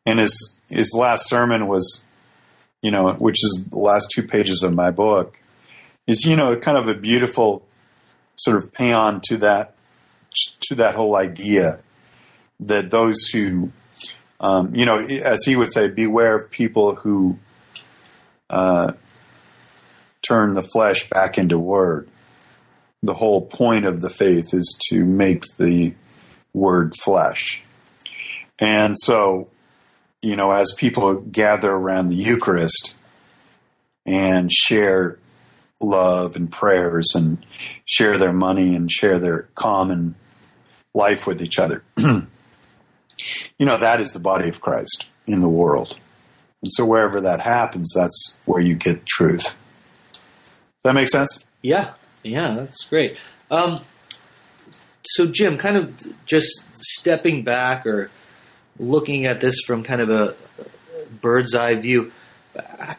[0.06, 2.06] And his his last sermon was,
[2.82, 5.40] you know, which is the last two pages of my book,
[6.08, 7.66] is you know kind of a beautiful
[8.36, 9.76] sort of paean to that
[10.62, 11.80] to that whole idea
[12.60, 13.72] that those who,
[14.40, 17.38] um, you know, as he would say, beware of people who
[18.50, 18.94] uh,
[20.22, 22.08] turn the flesh back into word.
[23.04, 25.96] The whole point of the faith is to make the
[26.54, 27.64] word flesh.
[28.60, 29.50] And so,
[30.22, 32.94] you know, as people gather around the Eucharist
[34.06, 35.18] and share
[35.80, 37.44] love and prayers and
[37.86, 40.14] share their money and share their common
[40.94, 42.28] life with each other, you
[43.60, 45.98] know, that is the body of Christ in the world.
[46.62, 49.58] And so wherever that happens, that's where you get truth
[50.84, 51.48] that make sense?
[51.62, 53.18] Yeah, yeah, that's great.
[53.50, 53.80] Um,
[55.04, 58.10] so, Jim, kind of just stepping back or
[58.80, 60.36] looking at this from kind of a
[61.22, 62.12] bird's eye view,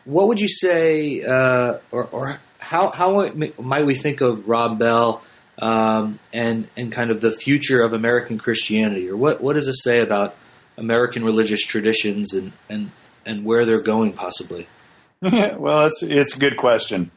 [0.05, 3.29] what would you say, uh, or, or, how how
[3.59, 5.23] might we think of Rob Bell
[5.59, 9.77] um, and and kind of the future of American Christianity, or what what does it
[9.77, 10.35] say about
[10.79, 12.91] American religious traditions and and
[13.27, 14.69] and where they're going possibly?
[15.21, 17.11] well, it's it's a good question.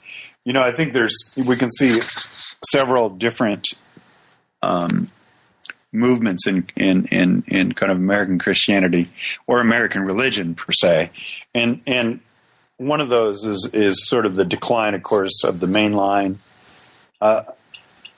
[0.45, 1.99] You know, I think there's we can see
[2.69, 3.67] several different
[4.61, 5.11] um,
[5.91, 9.09] movements in, in in in kind of American Christianity
[9.47, 11.11] or American religion per se,
[11.53, 12.19] and and
[12.77, 16.39] one of those is is sort of the decline, of course, of the main line.
[17.19, 17.43] Uh,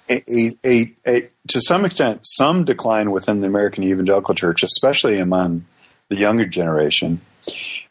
[0.10, 5.20] a, a, a, a, to some extent, some decline within the American evangelical church, especially
[5.20, 5.66] among
[6.10, 7.20] the younger generation,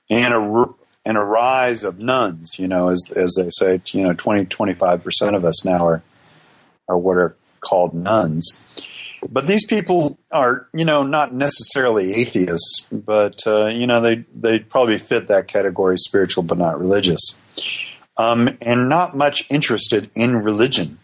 [0.09, 0.69] and a,
[1.07, 5.05] and a rise of nones, You know, as as they say, you know, 20, 25
[5.05, 6.03] percent of us now are
[6.89, 8.61] are what are called nones.
[9.29, 14.59] But these people are, you know, not necessarily atheists, but uh, you know, they they
[14.59, 17.39] probably fit that category, spiritual but not religious,
[18.17, 20.99] um, and not much interested in religion.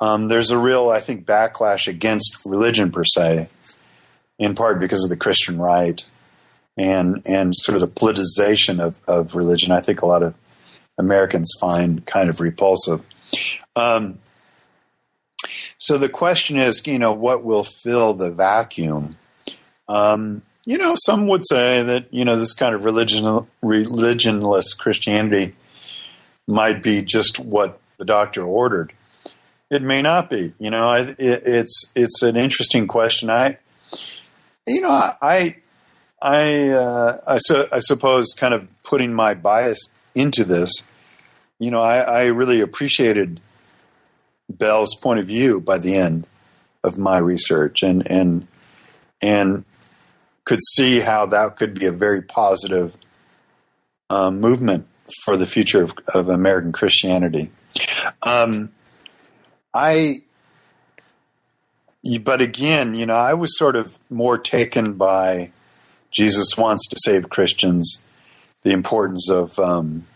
[0.00, 3.48] Um, there's a real, I think, backlash against religion per se,
[4.38, 6.04] in part because of the Christian right
[6.76, 9.72] and and sort of the politicization of, of religion.
[9.72, 10.34] I think a lot of
[10.98, 13.02] Americans find kind of repulsive.
[13.74, 14.18] Um,
[15.78, 19.16] so the question is, you know, what will fill the vacuum?
[19.88, 23.24] Um, you know, some would say that you know this kind of religion
[23.62, 25.54] religionless Christianity
[26.46, 28.92] might be just what the doctor ordered.
[29.70, 30.52] It may not be.
[30.58, 33.30] You know, it, it's it's an interesting question.
[33.30, 33.58] I,
[34.66, 35.56] you know, I
[36.20, 39.78] I, uh, I, su- I, suppose, kind of putting my bias
[40.14, 40.72] into this,
[41.58, 43.40] you know, I, I, really appreciated
[44.48, 46.26] Bell's point of view by the end
[46.82, 48.46] of my research, and and
[49.20, 49.64] and
[50.44, 52.96] could see how that could be a very positive
[54.10, 54.86] um, movement
[55.24, 57.50] for the future of, of American Christianity.
[58.22, 58.70] Um,
[59.74, 60.22] I
[62.20, 65.50] but again, you know, I was sort of more taken by
[66.16, 68.06] Jesus wants to save Christians,
[68.62, 70.06] the importance of, um,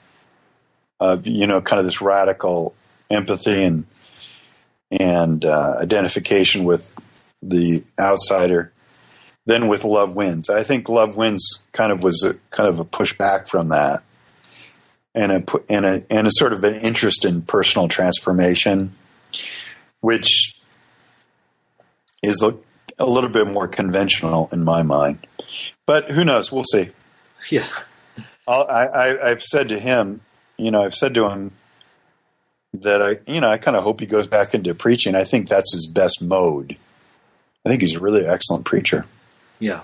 [0.99, 2.75] of you know, kind of this radical
[3.11, 3.85] empathy and
[4.91, 6.93] and uh, identification with
[7.43, 8.73] the outsider.
[9.47, 12.85] Then with Love Wins, I think Love Wins kind of was a kind of a
[12.85, 14.03] pushback from that,
[15.15, 18.95] and a and a and a sort of an interest in personal transformation,
[20.01, 20.57] which
[22.23, 22.43] is
[23.01, 25.27] a, little bit more conventional in my mind.
[25.87, 26.53] But who knows?
[26.53, 26.91] We'll see.
[27.51, 27.69] Yeah.
[28.47, 30.21] I'll, I, I, I've said to him,
[30.57, 31.53] you know, I've said to him
[32.75, 35.15] that I, you know, I kind of hope he goes back into preaching.
[35.15, 36.77] I think that's his best mode.
[37.65, 39.07] I think he's a really excellent preacher.
[39.59, 39.83] Yeah.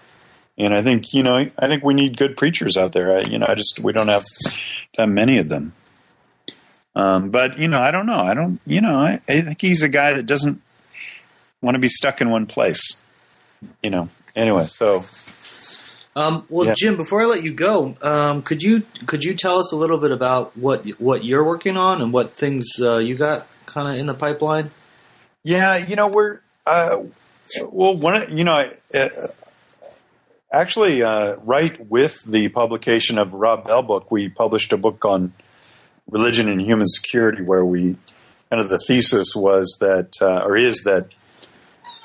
[0.59, 3.19] And I think, you know, I think we need good preachers out there.
[3.19, 4.25] I, you know, I just, we don't have
[4.97, 5.75] that many of them.
[6.95, 8.21] Um, but, you know, I don't know.
[8.21, 10.63] I don't, you know, I, I think he's a guy that doesn't
[11.61, 12.99] want to be stuck in one place.
[13.83, 15.05] You know, anyway, so
[16.15, 16.75] Um, well, Yeah.
[16.77, 19.99] Jim, before I let you go, um, could you could you tell us a little
[19.99, 23.99] bit about what what you're working on and what things uh, you got kind of
[23.99, 24.71] in the pipeline?
[25.45, 27.01] Yeah, you know we're uh,
[27.71, 27.95] well.
[27.95, 29.09] One, you know, uh,
[30.51, 35.35] actually, uh, right with the publication of Rob Bell book, we published a book on
[36.11, 37.97] religion and human security, where we
[38.49, 41.09] kind of the thesis was that, uh, or is that,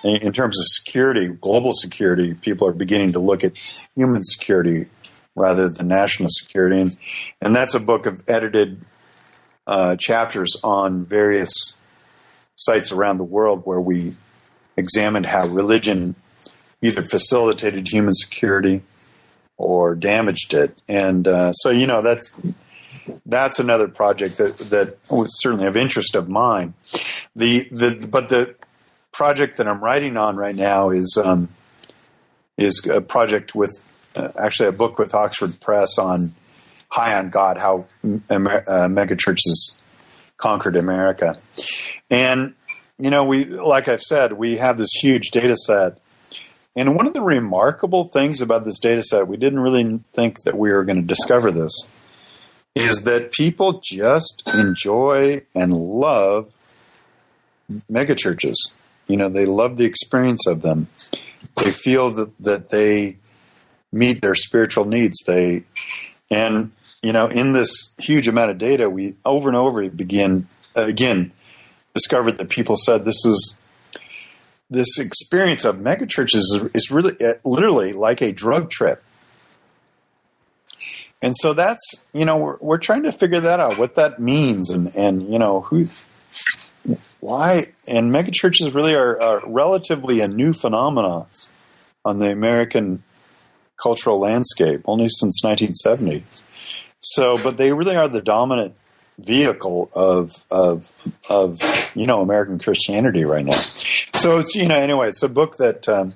[0.04, 3.54] in, terms of security, global security, people are beginning to look at
[3.96, 4.88] human security
[5.36, 6.98] rather than national security, and
[7.42, 8.82] and that's a book of edited
[9.68, 11.80] uh, chapters on various
[12.56, 14.16] sites around the world where we
[14.78, 16.16] examined how religion
[16.82, 18.82] either facilitated human security
[19.58, 20.82] or damaged it.
[20.88, 22.32] And uh, so, you know, that's
[23.26, 26.74] that's another project that that was certainly of interest of mine.
[27.36, 28.56] The the but the
[29.12, 31.50] project that I'm writing on right now is um,
[32.58, 33.72] is a project with
[34.16, 36.34] uh, actually a book with Oxford Press on
[36.90, 39.78] High on God, how Amer- uh, megachurches
[40.38, 41.40] conquered America.
[42.10, 42.54] And
[43.00, 45.98] you know, we like I've said, we have this huge data set.
[46.74, 50.58] And one of the remarkable things about this data set, we didn't really think that
[50.58, 51.74] we were going to discover this,
[52.76, 56.50] is that people just enjoy and love
[57.92, 58.56] megachurches.
[59.12, 60.88] You know, they love the experience of them.
[61.58, 63.18] They feel that, that they
[63.92, 65.20] meet their spiritual needs.
[65.26, 65.66] They
[66.30, 71.32] and you know, in this huge amount of data, we over and over begin again
[71.94, 73.58] discovered that people said this is
[74.70, 79.04] this experience of megachurches is, is really uh, literally like a drug trip.
[81.22, 84.70] And so that's you know we're we're trying to figure that out what that means
[84.70, 85.86] and and you know who
[87.20, 91.28] why and megachurches really are, are relatively a new phenomenon
[92.04, 93.04] on the American
[93.82, 96.24] cultural landscape only since 1970.
[97.00, 98.76] So, but they really are the dominant
[99.18, 100.92] vehicle of of
[101.30, 101.62] of
[101.96, 103.62] you know American Christianity right now.
[104.16, 106.14] So it's you know anyway, it's a book that um,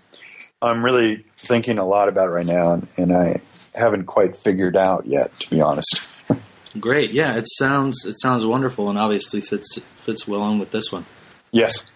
[0.61, 3.41] I'm really thinking a lot about right now, and, and I
[3.73, 6.01] haven't quite figured out yet, to be honest.
[6.79, 10.91] Great, yeah, it sounds it sounds wonderful, and obviously fits fits well in with this
[10.91, 11.05] one.
[11.51, 11.89] Yes,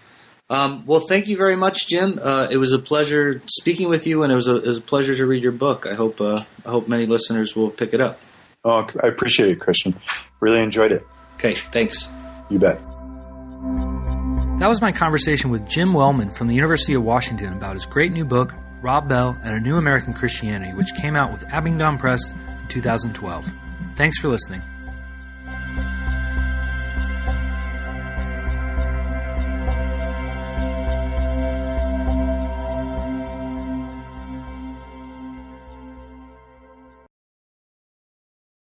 [0.50, 2.20] Um, well, thank you very much, Jim.
[2.22, 4.82] Uh, it was a pleasure speaking with you, and it was a, it was a
[4.82, 5.86] pleasure to read your book.
[5.86, 8.20] I hope uh, I hope many listeners will pick it up.
[8.66, 9.94] oh, I appreciate it, Kristian.
[10.40, 11.06] Really enjoyed it.
[11.36, 12.10] Okay, thanks.
[12.50, 12.80] You bet.
[14.60, 18.12] That was my conversation with Jim Wellman from the University of Washington about his great
[18.12, 22.34] new book, Rob Bell and a New American Christianity, which came out with Abingdon Press
[22.34, 23.52] in 2012.
[23.96, 24.62] Thanks for listening.